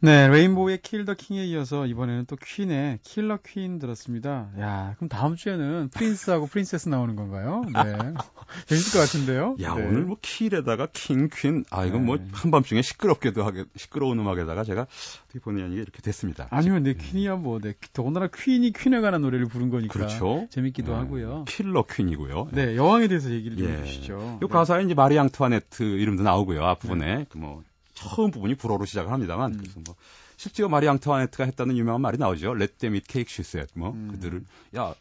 네, 0.06 0.28
레인보우의 0.28 0.84
Kill 0.84 1.02
the 1.02 1.16
King에 1.16 1.46
이어서 1.46 1.88
이번에는 1.88 2.26
또 2.28 2.36
퀸의 2.36 3.00
Killer 3.02 3.40
Queen 3.44 3.80
들었습니다. 3.80 4.52
야, 4.60 4.94
그럼 4.98 5.10
다음 5.10 5.36
주에는 5.36 5.90
프린스하고 5.90 6.46
프린세스 6.46 6.90
나오는 6.90 7.16
건가요? 7.16 7.64
네. 7.74 7.74
재밌을 8.68 8.94
것 8.94 9.00
같은데요? 9.00 9.56
야, 9.62 9.74
네. 9.74 9.82
오늘 9.84 10.04
뭐 10.04 10.18
Kill에다가 10.22 10.90
King, 10.94 11.30
Queen. 11.34 11.66
아, 11.72 11.86
이건 11.86 12.06
뭐 12.06 12.18
네. 12.18 12.24
뭐 12.24 12.32
한밤중에 12.34 12.84
시끄럽게도 12.84 13.44
하게, 13.44 13.66
시끄러운 13.76 14.20
음악에다가 14.20 14.64
제가 14.64 14.86
어떻게 15.24 15.40
본의 15.40 15.64
아니게 15.64 15.82
이렇게 15.82 16.04
됐습니다. 16.04 16.50
아니면 16.52 16.84
네, 16.84 16.94
퀸이야 16.94 17.38
뭐, 17.38 17.60
네. 17.60 17.74
더군다나 17.92 18.28
퀸이 18.28 18.74
Queen에 18.74 19.02
관한 19.02 19.24
노래를 19.24 19.48
부른 19.48 19.72
거니까. 19.72 19.92
그렇죠. 19.92 20.46
재밌기도 20.52 20.92
네. 20.92 21.00
하고요. 21.00 21.46
Killer 21.48 21.84
Queen이고요. 21.84 22.50
네, 22.52 22.76
여왕에 22.76 23.08
대해서 23.08 23.32
얘기를 23.32 23.58
좀 23.58 23.68
예. 23.68 23.78
해주시죠. 23.78 24.42
이 24.44 24.48
가사에 24.48 24.84
이제 24.84 24.94
마리 24.94 25.18
앙투아네트 25.18 25.82
이름도 25.82 26.22
나오고요. 26.22 26.64
앞부분에. 26.64 27.16
네. 27.16 27.26
그뭐 27.28 27.64
처음 27.96 28.30
부분이 28.30 28.56
불어로 28.56 28.86
시작을 28.86 29.12
합니다만 29.12 29.54
음. 29.54 29.58
그래서 29.58 29.80
뭐 29.86 29.96
실제로 30.38 30.70
마리 30.70 30.88
앙투아네트가 30.88 31.46
했다는 31.46 31.78
유명한 31.78 32.02
말이 32.02 32.18
나오죠. 32.18 32.52
Let 32.56 32.78
them 32.78 32.94
eat 32.96 33.08
cake, 33.12 33.32
she 33.32 33.42
said. 33.44 33.72
뭐 33.76 33.92
음. 33.92 34.10
그들을 34.12 34.44
야 34.78 34.94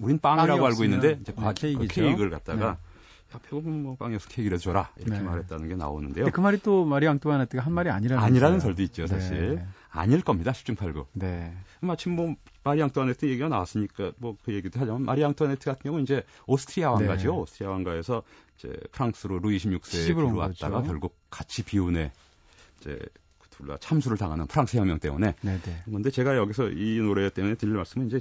우린 0.00 0.18
빵이라고 0.18 0.66
알고 0.66 0.84
있는데 0.84 1.18
이제 1.20 1.32
과, 1.32 1.54
네, 1.54 1.74
그 1.74 1.86
케이크를 1.86 2.30
갖다가 2.30 2.58
네. 2.60 2.66
야 3.34 3.38
배고프면 3.44 3.82
뭐 3.84 3.96
빵 3.96 4.07
없어서 4.07 4.28
케이크라도 4.28 4.60
줘라 4.60 4.90
이렇게 4.96 5.18
네. 5.18 5.24
말했다는 5.24 5.68
게 5.68 5.76
나오는데요. 5.76 6.26
그 6.32 6.40
말이 6.40 6.58
또 6.60 6.84
마리 6.84 7.06
앙투아네트가 7.06 7.62
한 7.62 7.72
말이 7.72 7.88
아니라는 7.88 8.22
아니라는 8.22 8.58
설도 8.60 8.82
있죠 8.82 9.06
사실 9.06 9.54
네. 9.56 9.66
아닐 9.90 10.20
겁니다 10.22 10.50
10중 10.50 10.76
8구. 10.76 11.06
네. 11.12 11.54
마침 11.80 12.16
뭐 12.16 12.34
마리 12.64 12.82
앙투아네트 12.82 13.26
얘기가 13.26 13.48
나왔으니까 13.48 14.12
뭐 14.18 14.36
그 14.44 14.52
얘기도 14.52 14.80
하자면 14.80 15.02
마리 15.02 15.24
앙투아네트 15.24 15.64
같은 15.64 15.82
경우는 15.84 16.02
이제 16.04 16.24
오스트리아 16.46 16.90
왕가죠. 16.90 17.30
네. 17.32 17.38
오스트리아 17.38 17.70
왕가에서 17.70 18.22
이제 18.58 18.74
프랑스로 18.90 19.38
루이 19.38 19.58
16세에 19.58 20.06
들어왔다가 20.16 20.82
결국 20.82 21.16
같이 21.30 21.62
비운에 21.62 22.10
이제 22.80 22.98
둘다 23.50 23.78
참수를 23.78 24.16
당하는 24.16 24.46
프랑스 24.46 24.76
혁명 24.76 24.98
때문에. 24.98 25.34
네네. 25.42 25.82
그런데 25.84 26.10
제가 26.10 26.36
여기서 26.36 26.70
이 26.70 26.98
노래 26.98 27.30
때문에 27.30 27.54
들릴 27.56 27.74
말씀은 27.74 28.06
이제 28.06 28.20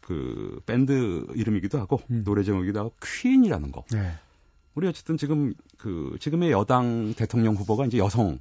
그 0.00 0.60
밴드 0.66 1.26
이름이기도 1.34 1.78
하고 1.78 2.00
음. 2.10 2.22
노래 2.24 2.42
제목이기도 2.42 2.78
하고 2.80 2.92
퀸이라는 3.02 3.72
거. 3.72 3.84
네. 3.92 4.12
우리 4.74 4.86
어쨌든 4.86 5.16
지금 5.16 5.52
그 5.76 6.16
지금의 6.20 6.50
여당 6.52 7.12
대통령 7.14 7.54
후보가 7.54 7.86
이제 7.86 7.98
여성이 7.98 8.38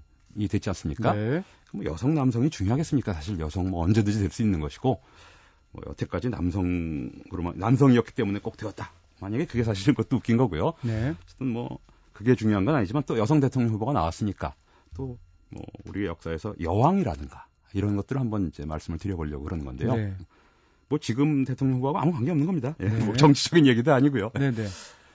됐지 0.50 0.70
않습니까? 0.70 1.14
네. 1.14 1.44
뭐 1.74 1.84
여성 1.86 2.14
남성이 2.14 2.50
중요하겠습니까? 2.50 3.14
사실 3.14 3.40
여성 3.40 3.70
뭐 3.70 3.84
언제든지 3.84 4.20
될 4.20 4.30
수 4.32 4.44
있는 4.44 4.60
것이고 4.60 5.02
뭐 5.72 5.84
여태까지 5.88 6.30
남성으로만 6.30 7.58
남성이었기 7.58 8.14
때문에 8.14 8.40
꼭 8.40 8.56
되었다. 8.56 8.92
만약에 9.20 9.46
그게 9.46 9.64
사실은 9.64 9.96
그것도 9.96 10.18
웃긴 10.18 10.38
거고요. 10.38 10.74
네. 10.84 11.16
어쨌든 11.24 11.48
뭐 11.48 11.80
그게 12.14 12.36
중요한 12.36 12.66
건 12.66 12.76
아니지만 12.76 13.04
또 13.06 13.18
여성 13.18 13.40
대통령 13.40 13.74
후보가 13.74 13.94
나왔으니까 13.94 14.54
또 14.96 15.18
뭐 15.50 15.64
우리 15.86 16.06
역사에서 16.06 16.56
여왕이라든가 16.60 17.46
이런 17.74 17.96
것들을 17.96 18.20
한번 18.20 18.48
이제 18.48 18.66
말씀을 18.66 19.00
드려보려고 19.00 19.44
그러는 19.44 19.66
건데요. 19.66 19.96
네. 19.96 20.16
뭐 20.90 21.00
지금 21.00 21.44
대통령 21.44 21.78
후보하고 21.78 22.00
아무 22.00 22.12
관계 22.14 22.32
없는 22.32 22.46
겁니다. 22.46 22.76
예, 22.80 22.88
네. 22.88 23.06
뭐 23.06 23.16
정치적인 23.16 23.68
얘기도 23.68 23.94
아니고요. 23.94 24.32
네, 24.36 24.52
네. 24.52 24.68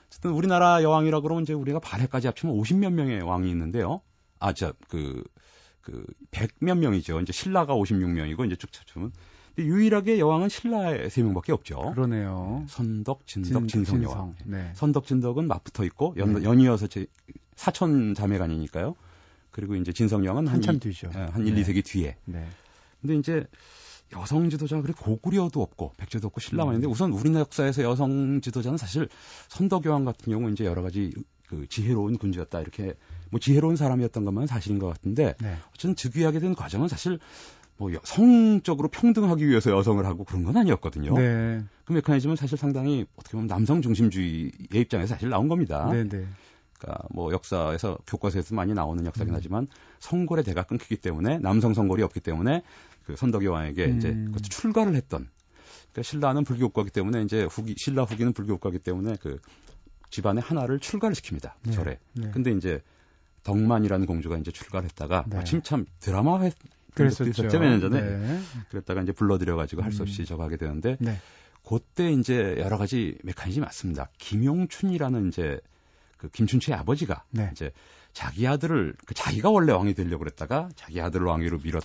어쨌든 0.08 0.32
우리나라 0.32 0.82
여왕이라 0.82 1.20
그러면 1.20 1.44
이제 1.44 1.54
우리가 1.54 1.78
발해까지 1.80 2.26
합치면 2.26 2.54
50몇 2.56 2.92
명의 2.92 3.22
왕이 3.22 3.50
있는데요. 3.50 4.02
아, 4.38 4.52
저, 4.52 4.74
그, 4.88 5.24
그, 5.80 6.04
100몇 6.30 6.76
명이죠. 6.76 7.20
이제 7.20 7.32
신라가 7.32 7.74
56명이고, 7.74 8.44
이제 8.44 8.56
쭉 8.56 8.68
합치면. 8.76 9.12
근데 9.54 9.68
유일하게 9.68 10.18
여왕은 10.18 10.48
신라에 10.48 11.08
3명밖에 11.08 11.50
없죠. 11.50 11.92
그러네요. 11.94 12.64
선덕, 12.68 13.26
진덕, 13.26 13.68
진, 13.68 13.84
성 13.84 14.02
여왕. 14.02 14.34
네. 14.44 14.70
선덕, 14.74 15.06
진덕은 15.06 15.46
맞붙어 15.46 15.84
있고, 15.84 16.14
연, 16.18 16.34
네. 16.34 16.42
연이어서 16.42 16.88
제 16.88 17.06
사천 17.54 18.14
자매간이니까요. 18.14 18.94
그리고 19.52 19.76
이제 19.76 19.92
진성령은 19.92 20.48
한참 20.48 20.74
한 20.74 20.80
뒤죠. 20.80 21.10
예, 21.14 21.20
한 21.20 21.46
1, 21.46 21.54
네. 21.54 21.62
2세기 21.62 21.84
뒤에. 21.84 22.16
네. 22.24 22.46
근데 23.00 23.16
이제 23.16 23.46
여성 24.12 24.50
지도자 24.50 24.80
그래 24.80 24.92
고구려도 24.98 25.62
없고 25.62 25.92
백제도 25.96 26.26
없고 26.26 26.40
신라만인데 26.40 26.86
음. 26.86 26.90
우선 26.90 27.12
우리나라 27.12 27.40
역사에서 27.40 27.82
여성 27.82 28.40
지도자는 28.40 28.78
사실 28.78 29.08
선덕여왕 29.48 30.04
같은 30.04 30.32
경우 30.32 30.50
이제 30.50 30.64
여러 30.64 30.82
가지 30.82 31.12
그 31.46 31.66
지혜로운 31.68 32.18
군주였다 32.18 32.60
이렇게 32.60 32.94
뭐 33.30 33.40
지혜로운 33.40 33.76
사람이었던 33.76 34.24
것만 34.24 34.46
사실인 34.46 34.78
것 34.78 34.88
같은데 34.88 35.34
네. 35.40 35.56
어쨌든 35.70 35.96
즉위하게 35.96 36.40
된 36.40 36.54
과정은 36.54 36.88
사실 36.88 37.18
뭐 37.76 37.90
성적으로 38.04 38.88
평등하기 38.88 39.48
위해서 39.48 39.70
여성을 39.70 40.04
하고 40.04 40.24
그런 40.24 40.44
건 40.44 40.56
아니었거든요. 40.56 41.14
네. 41.16 41.62
그 41.84 41.92
메커니즘은 41.92 42.36
사실 42.36 42.56
상당히 42.56 43.06
어떻게 43.16 43.32
보면 43.32 43.48
남성 43.48 43.82
중심주의의 43.82 44.52
입장에서 44.74 45.14
사실 45.14 45.30
나온 45.30 45.48
겁니다. 45.48 45.90
네, 45.90 46.04
네. 46.04 46.24
그러니까 46.82 47.06
뭐 47.10 47.32
역사에서 47.32 47.98
교과서에서 48.06 48.54
많이 48.54 48.74
나오는 48.74 49.06
역사긴 49.06 49.32
음. 49.32 49.36
하지만 49.36 49.68
성골의 50.00 50.44
대가 50.44 50.64
끊기기 50.64 50.96
때문에 50.96 51.38
남성 51.38 51.74
성골이 51.74 52.02
없기 52.02 52.20
때문에 52.20 52.62
그 53.04 53.16
선덕여 53.16 53.50
왕에게 53.50 53.84
음. 53.86 53.96
이제 53.96 54.12
그것도 54.12 54.42
출가를 54.50 54.94
했던 54.96 55.28
그러니까 55.92 56.02
신라는 56.02 56.44
불교 56.44 56.68
국가기 56.68 56.90
때문에 56.90 57.22
이제 57.22 57.44
후기 57.44 57.74
신라 57.78 58.04
후기는 58.04 58.32
불교 58.32 58.54
국가기 58.54 58.80
때문에 58.80 59.16
그 59.20 59.38
집안의 60.10 60.42
하나를 60.42 60.78
출가를 60.80 61.14
시킵니다. 61.14 61.52
네. 61.62 61.72
절에. 61.72 61.98
네. 62.14 62.30
근데 62.32 62.50
이제 62.52 62.82
덕만이라는 63.44 64.06
공주가 64.06 64.36
이제 64.36 64.50
출가를 64.50 64.88
했다가 64.88 65.24
네. 65.28 65.36
마침 65.36 65.62
참 65.62 65.86
드라마에 66.00 66.50
그랬었죠. 66.94 67.42
몇년 67.58 67.80
전에 67.80 68.00
네. 68.00 68.40
그랬다가 68.68 69.02
이제 69.02 69.12
불러들여가지고 69.12 69.82
할 69.82 69.92
수 69.92 70.02
없이 70.02 70.22
음. 70.22 70.26
저거 70.26 70.44
하게 70.44 70.56
되는데 70.56 70.96
네. 71.00 71.16
그때 71.66 72.10
이제 72.12 72.56
여러 72.58 72.76
가지 72.76 73.16
메커니즘이 73.22 73.64
맞습니다. 73.64 74.10
김용춘이라는 74.18 75.28
이제 75.28 75.60
그 76.22 76.28
김춘추의 76.28 76.78
아버지가 76.78 77.24
네. 77.30 77.50
이제 77.52 77.72
자기 78.12 78.46
아들을 78.46 78.94
그 79.04 79.14
자기가 79.14 79.50
원래 79.50 79.72
왕이 79.72 79.94
되려고 79.94 80.20
그랬다가 80.20 80.68
자기 80.76 81.00
아들을 81.00 81.26
왕위로 81.26 81.58
밀었 81.64 81.82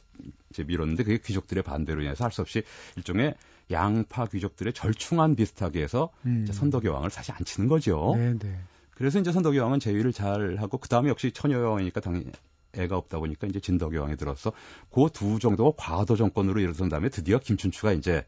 이제 0.51 0.63
밀었는데 0.63 1.03
그게 1.03 1.17
귀족들의 1.17 1.63
반대로 1.63 2.03
인해서 2.03 2.23
할 2.23 2.31
수 2.31 2.41
없이 2.41 2.61
일종의 2.97 3.33
양파 3.71 4.27
귀족들의 4.27 4.73
절충안 4.73 5.35
비슷하게 5.35 5.81
해서 5.81 6.11
음. 6.27 6.45
선덕여 6.51 6.93
왕을 6.93 7.09
사실 7.09 7.33
안 7.33 7.43
치는 7.43 7.67
거죠. 7.67 8.13
네, 8.15 8.37
네. 8.37 8.59
그래서 8.91 9.19
이제 9.19 9.31
선덕여 9.31 9.63
왕은 9.63 9.79
제위를 9.79 10.13
잘 10.13 10.57
하고 10.59 10.77
그 10.77 10.87
다음에 10.87 11.09
역시 11.09 11.31
처녀여 11.31 11.71
왕이니까 11.71 11.99
당연히 12.01 12.31
애가 12.73 12.95
없다 12.95 13.17
보니까 13.19 13.47
이제 13.47 13.59
진덕여 13.59 14.01
왕이 14.01 14.17
들어서 14.17 14.51
그 14.91 15.09
두 15.11 15.39
정도가 15.39 15.71
과도 15.77 16.15
정권으로 16.15 16.59
이어선 16.61 16.89
다음에 16.89 17.09
드디어 17.09 17.39
김춘추가 17.39 17.91
이제 17.93 18.25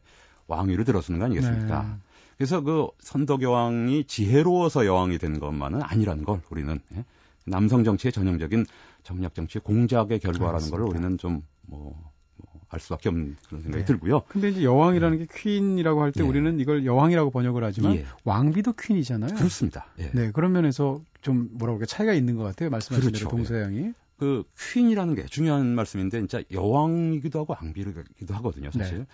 왕위로 0.48 0.82
들어서는 0.84 1.20
거 1.20 1.26
아니겠습니까? 1.26 1.82
네. 1.82 1.88
그래서 2.40 2.62
그 2.62 2.86
선덕 3.00 3.42
여왕이 3.42 4.04
지혜로워서 4.04 4.86
여왕이 4.86 5.18
된 5.18 5.38
것만은 5.40 5.82
아니라는 5.82 6.24
걸 6.24 6.40
우리는 6.48 6.80
예? 6.96 7.04
남성 7.44 7.84
정치의 7.84 8.12
전형적인 8.12 8.64
정략 9.02 9.34
정치의 9.34 9.60
공작의 9.62 10.20
결과라는 10.20 10.70
걸 10.70 10.80
우리는 10.80 11.18
좀뭐 11.18 11.42
뭐, 11.66 12.00
알 12.70 12.80
수밖에 12.80 13.10
없는 13.10 13.36
그런 13.46 13.60
생각이 13.60 13.82
네. 13.82 13.84
들고요. 13.84 14.22
근데 14.28 14.48
이제 14.48 14.64
여왕이라는 14.64 15.18
네. 15.18 15.26
게 15.26 15.38
퀸이라고 15.38 16.00
할때 16.00 16.24
예. 16.24 16.26
우리는 16.26 16.58
이걸 16.58 16.86
여왕이라고 16.86 17.30
번역을 17.30 17.62
하지만 17.62 17.96
예. 17.96 18.06
왕비도 18.24 18.72
퀸이잖아요. 18.72 19.34
그렇습니다. 19.34 19.88
예. 19.98 20.10
네, 20.14 20.30
그런 20.30 20.52
면에서 20.52 21.02
좀 21.20 21.50
뭐라고 21.52 21.76
할까 21.76 21.84
차이가 21.84 22.14
있는 22.14 22.36
것 22.36 22.44
같아요. 22.44 22.70
말씀하신 22.70 23.10
그렇죠. 23.10 23.28
대로 23.28 23.36
동서양이. 23.36 23.92
그 24.16 24.44
퀸이라는 24.72 25.14
게 25.14 25.26
중요한 25.26 25.74
말씀인데 25.74 26.18
진짜 26.20 26.42
여왕이기도 26.50 27.40
하고 27.40 27.54
왕비기도 27.60 28.32
하거든요, 28.32 28.70
사실. 28.70 29.04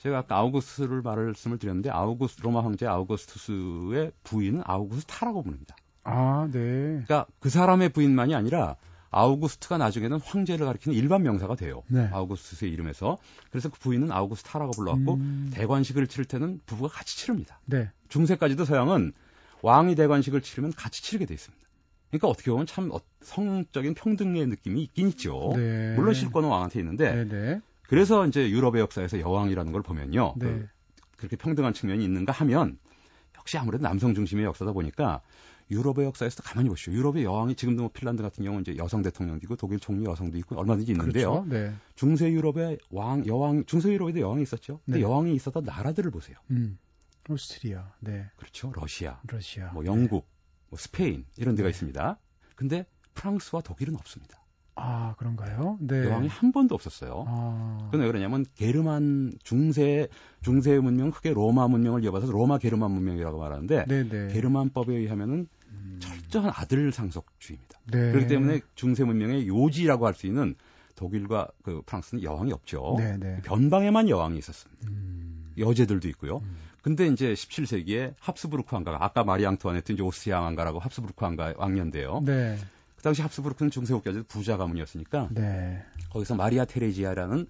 네. 0.00 0.02
제가 0.02 0.18
아까 0.18 0.36
아우구스를 0.36 1.02
말씀을 1.02 1.58
드렸는데 1.58 1.90
아우구스 1.90 2.40
로마 2.40 2.64
황제 2.64 2.86
아우구스투스의 2.86 4.12
부인은 4.24 4.62
아우구스타라고 4.64 5.42
부릅니다. 5.42 5.76
아, 6.04 6.48
네. 6.50 6.58
그러니까 6.58 7.26
그 7.38 7.50
사람의 7.50 7.90
부인만이 7.90 8.34
아니라 8.34 8.76
아우구스트가 9.10 9.76
나중에는 9.76 10.20
황제를 10.20 10.66
가리키는 10.66 10.96
일반 10.96 11.22
명사가 11.22 11.56
돼요. 11.56 11.82
네. 11.88 12.08
아우구스트의 12.12 12.72
이름에서. 12.72 13.18
그래서 13.50 13.68
그 13.68 13.78
부인은 13.78 14.10
아우구스타라고 14.10 14.70
불러갖고 14.72 15.14
음... 15.14 15.50
대관식을 15.52 16.06
치를 16.06 16.24
때는 16.24 16.60
부부가 16.64 16.88
같이 16.88 17.18
치릅니다. 17.18 17.60
네. 17.66 17.90
중세까지도 18.08 18.64
서양은 18.64 19.12
왕이 19.62 19.96
대관식을 19.96 20.40
치르면 20.40 20.72
같이 20.72 21.02
치르게 21.02 21.26
돼 21.26 21.34
있습니다. 21.34 21.60
그러니까 22.10 22.28
어떻게 22.28 22.50
보면 22.50 22.66
참 22.66 22.90
어, 22.92 22.98
성적인 23.20 23.94
평등의 23.94 24.46
느낌이 24.46 24.82
있긴 24.82 25.08
있죠. 25.08 25.52
네. 25.54 25.94
물론 25.94 26.14
실권은 26.14 26.48
왕한테 26.48 26.80
있는데 26.80 27.14
네, 27.14 27.24
네. 27.28 27.60
그래서 27.90 28.24
이제 28.24 28.48
유럽의 28.48 28.80
역사에서 28.82 29.18
여왕이라는 29.18 29.72
걸 29.72 29.82
보면요. 29.82 30.34
네. 30.36 30.46
그, 30.46 30.68
그렇게 31.16 31.34
평등한 31.34 31.74
측면이 31.74 32.04
있는가 32.04 32.32
하면 32.32 32.78
역시 33.36 33.58
아무래도 33.58 33.82
남성 33.82 34.14
중심의 34.14 34.44
역사다 34.44 34.70
보니까 34.70 35.22
유럽의 35.72 36.06
역사에서 36.06 36.44
가만히 36.44 36.68
보시죠. 36.68 36.92
유럽의 36.92 37.24
여왕이 37.24 37.56
지금도 37.56 37.82
뭐 37.82 37.90
핀란드 37.92 38.22
같은 38.22 38.44
경우는 38.44 38.62
이제 38.62 38.76
여성 38.76 39.02
대통령도 39.02 39.44
있고 39.44 39.56
독일 39.56 39.80
총리 39.80 40.04
여성도 40.04 40.38
있고 40.38 40.56
얼마든지 40.56 40.92
있는데요. 40.92 41.42
그렇죠. 41.42 41.48
네. 41.48 41.74
중세 41.96 42.30
유럽의 42.30 42.78
왕 42.90 43.26
여왕 43.26 43.64
중세 43.66 43.92
유럽에도 43.92 44.20
여왕이 44.20 44.42
있었죠. 44.42 44.78
근데 44.84 45.00
네. 45.00 45.04
여왕이 45.04 45.34
있었던 45.34 45.64
나라들을 45.64 46.12
보세요. 46.12 46.36
음. 46.52 46.78
오스트리아. 47.28 47.92
네. 47.98 48.30
그렇죠. 48.36 48.72
러시아. 48.72 49.20
러시아. 49.26 49.72
뭐 49.72 49.84
영국, 49.84 50.26
네. 50.26 50.68
뭐 50.68 50.78
스페인 50.78 51.26
이런 51.36 51.56
데가 51.56 51.66
네. 51.66 51.70
있습니다. 51.70 52.18
근데 52.54 52.86
프랑스와 53.14 53.62
독일은 53.62 53.96
없습니다. 53.96 54.39
아, 54.80 55.14
그런가요? 55.18 55.78
네. 55.80 56.04
여왕이 56.04 56.28
한 56.28 56.52
번도 56.52 56.74
없었어요. 56.74 57.24
아. 57.28 57.78
그건 57.86 58.00
왜 58.00 58.06
그러냐면 58.06 58.44
게르만 58.56 59.34
중세 59.42 60.08
중세 60.42 60.78
문명 60.78 61.10
크게 61.10 61.32
로마 61.32 61.68
문명을 61.68 62.02
이어받아서 62.04 62.32
로마 62.32 62.58
게르만 62.58 62.90
문명이라고 62.90 63.38
말하는데 63.38 63.84
네네. 63.86 64.08
네. 64.08 64.32
게르만법에 64.32 64.94
의하면은 64.94 65.48
음. 65.68 65.98
철저한 66.00 66.52
아들 66.54 66.92
상속주의입니다. 66.92 67.78
네. 67.92 68.10
그렇기 68.12 68.26
때문에 68.28 68.60
중세 68.74 69.04
문명의 69.04 69.46
요지라고 69.48 70.06
할 70.06 70.14
수 70.14 70.26
있는 70.26 70.54
독일과 70.96 71.48
그 71.62 71.82
프랑스는 71.86 72.22
여왕이 72.22 72.52
없죠. 72.52 72.96
네네. 72.98 73.16
네. 73.18 73.42
변방에만 73.42 74.08
여왕이 74.08 74.36
있었습니다. 74.38 74.88
음. 74.88 75.52
여제들도 75.58 76.08
있고요. 76.08 76.38
음. 76.38 76.56
근데 76.82 77.06
이제 77.06 77.32
17세기에 77.32 78.14
합스부르크 78.18 78.74
왕가가 78.74 79.04
아까 79.04 79.24
마리 79.24 79.46
앙투아네트 79.46 79.92
이제 79.92 80.02
오스트리아 80.02 80.40
왕가라고 80.40 80.78
합스부르크 80.78 81.24
왕가 81.24 81.54
왕년인데요. 81.56 82.22
네. 82.24 82.56
그 83.00 83.02
당시 83.02 83.22
합스부르크는 83.22 83.70
중세국가에서 83.70 84.24
부자 84.28 84.58
가문이었으니까 84.58 85.30
네. 85.30 85.82
거기서 86.10 86.34
마리아 86.34 86.66
테레지아라는 86.66 87.46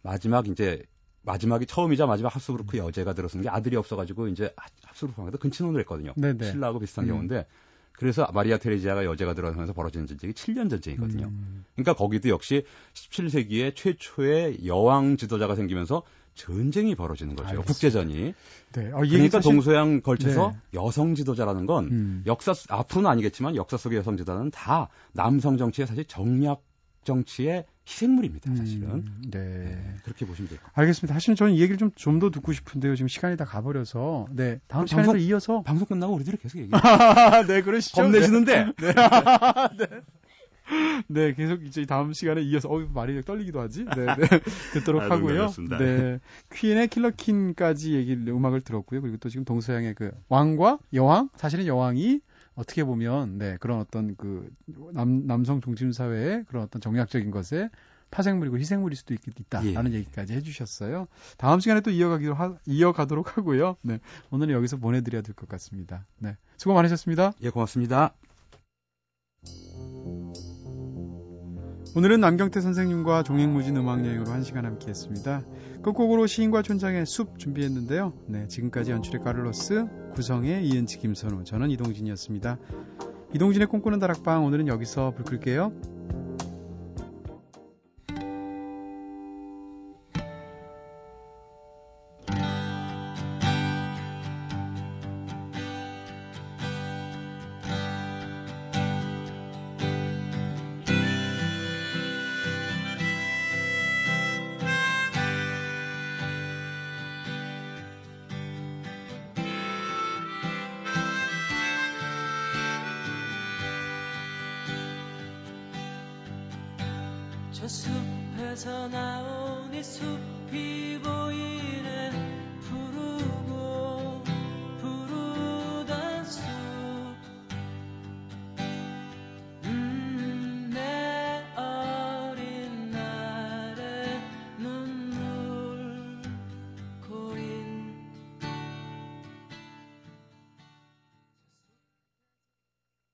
마지막 0.00 0.48
이제 0.48 0.82
마지막이 1.24 1.66
처음이자 1.66 2.06
마지막 2.06 2.34
합스부르크 2.34 2.78
여제가 2.78 3.12
들어선 3.12 3.42
게 3.42 3.50
아들이 3.50 3.76
없어가지고 3.76 4.28
이제 4.28 4.54
합스부르크 4.82 5.20
왕가도 5.20 5.36
근친혼을 5.38 5.78
했거든요. 5.80 6.14
네네. 6.16 6.38
네. 6.38 6.50
신라하고 6.50 6.78
비슷한 6.78 7.04
음. 7.04 7.08
경우인데 7.08 7.46
그래서 7.92 8.26
마리아 8.32 8.56
테레지아가 8.56 9.04
여제가 9.04 9.34
들어서면서 9.34 9.74
벌어지는 9.74 10.06
전쟁이 10.06 10.32
7년 10.32 10.70
전쟁이거든요. 10.70 11.26
음. 11.26 11.66
그러니까 11.74 11.92
거기도 11.92 12.30
역시 12.30 12.64
17세기에 12.94 13.76
최초의 13.76 14.66
여왕 14.66 15.18
지도자가 15.18 15.54
생기면서 15.54 16.02
전쟁이 16.34 16.94
벌어지는 16.94 17.36
거죠. 17.36 17.48
알겠습니다. 17.48 17.72
국제전이. 17.72 18.34
네. 18.72 18.90
어, 18.92 18.98
그러니까 18.98 19.38
사실... 19.38 19.52
동서양 19.52 20.00
걸쳐서 20.00 20.52
네. 20.52 20.58
여성 20.74 21.14
지도자라는 21.14 21.66
건 21.66 21.84
음. 21.86 22.22
역사 22.26 22.52
앞으로는 22.68 23.08
아니겠지만 23.10 23.56
역사 23.56 23.76
속의 23.76 23.98
여성 23.98 24.16
지도자는 24.16 24.50
다 24.50 24.88
남성 25.12 25.56
정치의 25.56 25.86
사실 25.86 26.04
정략 26.06 26.62
정치의 27.04 27.66
희생물입니다, 27.86 28.56
사실은. 28.56 28.88
음, 28.88 29.22
네. 29.30 29.38
네. 29.38 29.96
그렇게 30.04 30.24
보시면 30.24 30.48
돼요. 30.48 30.58
알겠습니다. 30.72 31.12
사실은 31.12 31.36
저는 31.36 31.52
이 31.52 31.60
얘기를 31.60 31.76
좀, 31.76 31.90
좀 31.94 32.18
더 32.18 32.30
듣고 32.30 32.52
싶은데요. 32.54 32.96
지금 32.96 33.08
시간이 33.08 33.36
다 33.36 33.44
가버려서. 33.44 34.28
네. 34.30 34.58
다음 34.68 34.86
시간에 34.86 35.06
방송, 35.06 35.20
이어서. 35.20 35.62
방송 35.62 35.86
끝나고 35.86 36.14
우리들이 36.14 36.38
계속 36.38 36.58
얘기해. 36.58 36.70
네, 37.46 37.62
그러시죠. 37.62 38.00
겁내시는데. 38.00 38.64
네. 38.64 38.72
네. 39.78 39.86
네. 39.86 40.00
네, 41.08 41.34
계속 41.34 41.64
이제 41.64 41.84
다음 41.86 42.12
시간에 42.12 42.42
이어서 42.42 42.68
어 42.68 42.78
말이 42.92 43.20
떨리기도 43.22 43.60
하지. 43.60 43.84
네, 43.84 44.06
네. 44.06 44.14
듣도록 44.72 45.02
아, 45.02 45.10
하고요. 45.10 45.48
네. 45.78 46.20
퀸의 46.54 46.88
킬러퀸까지 46.88 47.94
얘기를 47.94 48.28
음악을 48.28 48.62
들었고요. 48.62 49.02
그리고 49.02 49.16
또 49.18 49.28
지금 49.28 49.44
동서양의 49.44 49.94
그 49.94 50.10
왕과 50.28 50.78
여왕, 50.92 51.28
사실은 51.36 51.66
여왕이 51.66 52.20
어떻게 52.54 52.84
보면 52.84 53.38
네, 53.38 53.56
그런 53.60 53.80
어떤 53.80 54.16
그 54.16 54.48
남, 54.92 55.26
남성 55.26 55.60
중심 55.60 55.92
사회의 55.92 56.44
그런 56.44 56.62
어떤 56.62 56.80
정략적인 56.80 57.30
것에 57.30 57.68
파생물이고 58.10 58.58
희생물일 58.58 58.96
수도 58.96 59.12
있, 59.12 59.20
다라는 59.48 59.92
예. 59.92 59.96
얘기까지 59.98 60.34
해주셨어요. 60.34 61.08
다음 61.36 61.58
시간에 61.58 61.80
또 61.80 61.90
이어가기로 61.90 62.34
하, 62.34 62.56
이어가도록 62.64 63.36
하고요. 63.36 63.76
네, 63.82 63.98
오늘은 64.30 64.54
여기서 64.54 64.76
보내드려야 64.76 65.22
될 65.22 65.34
것 65.34 65.48
같습니다. 65.48 66.06
네, 66.18 66.36
수고 66.56 66.74
많으셨습니다. 66.74 67.32
예, 67.42 67.50
고맙습니다. 67.50 68.14
오늘은 71.96 72.18
남경태 72.18 72.60
선생님과 72.60 73.22
종횡무진 73.22 73.76
음악 73.76 74.04
여행으로 74.04 74.32
한 74.32 74.42
시간 74.42 74.64
함께 74.64 74.88
했습니다. 74.88 75.44
끝곡으로 75.80 76.26
시인과 76.26 76.62
촌장의 76.62 77.06
숲 77.06 77.38
준비했는데요. 77.38 78.12
네, 78.26 78.48
지금까지 78.48 78.90
연출의 78.90 79.22
카를로스, 79.22 79.86
구성의 80.14 80.66
이은지 80.66 80.98
김선우, 80.98 81.44
저는 81.44 81.70
이동진이었습니다. 81.70 82.58
이동진의 83.32 83.68
꿈꾸는 83.68 84.00
다락방 84.00 84.44
오늘은 84.44 84.66
여기서 84.66 85.12
불 85.14 85.24
끌게요. 85.24 85.72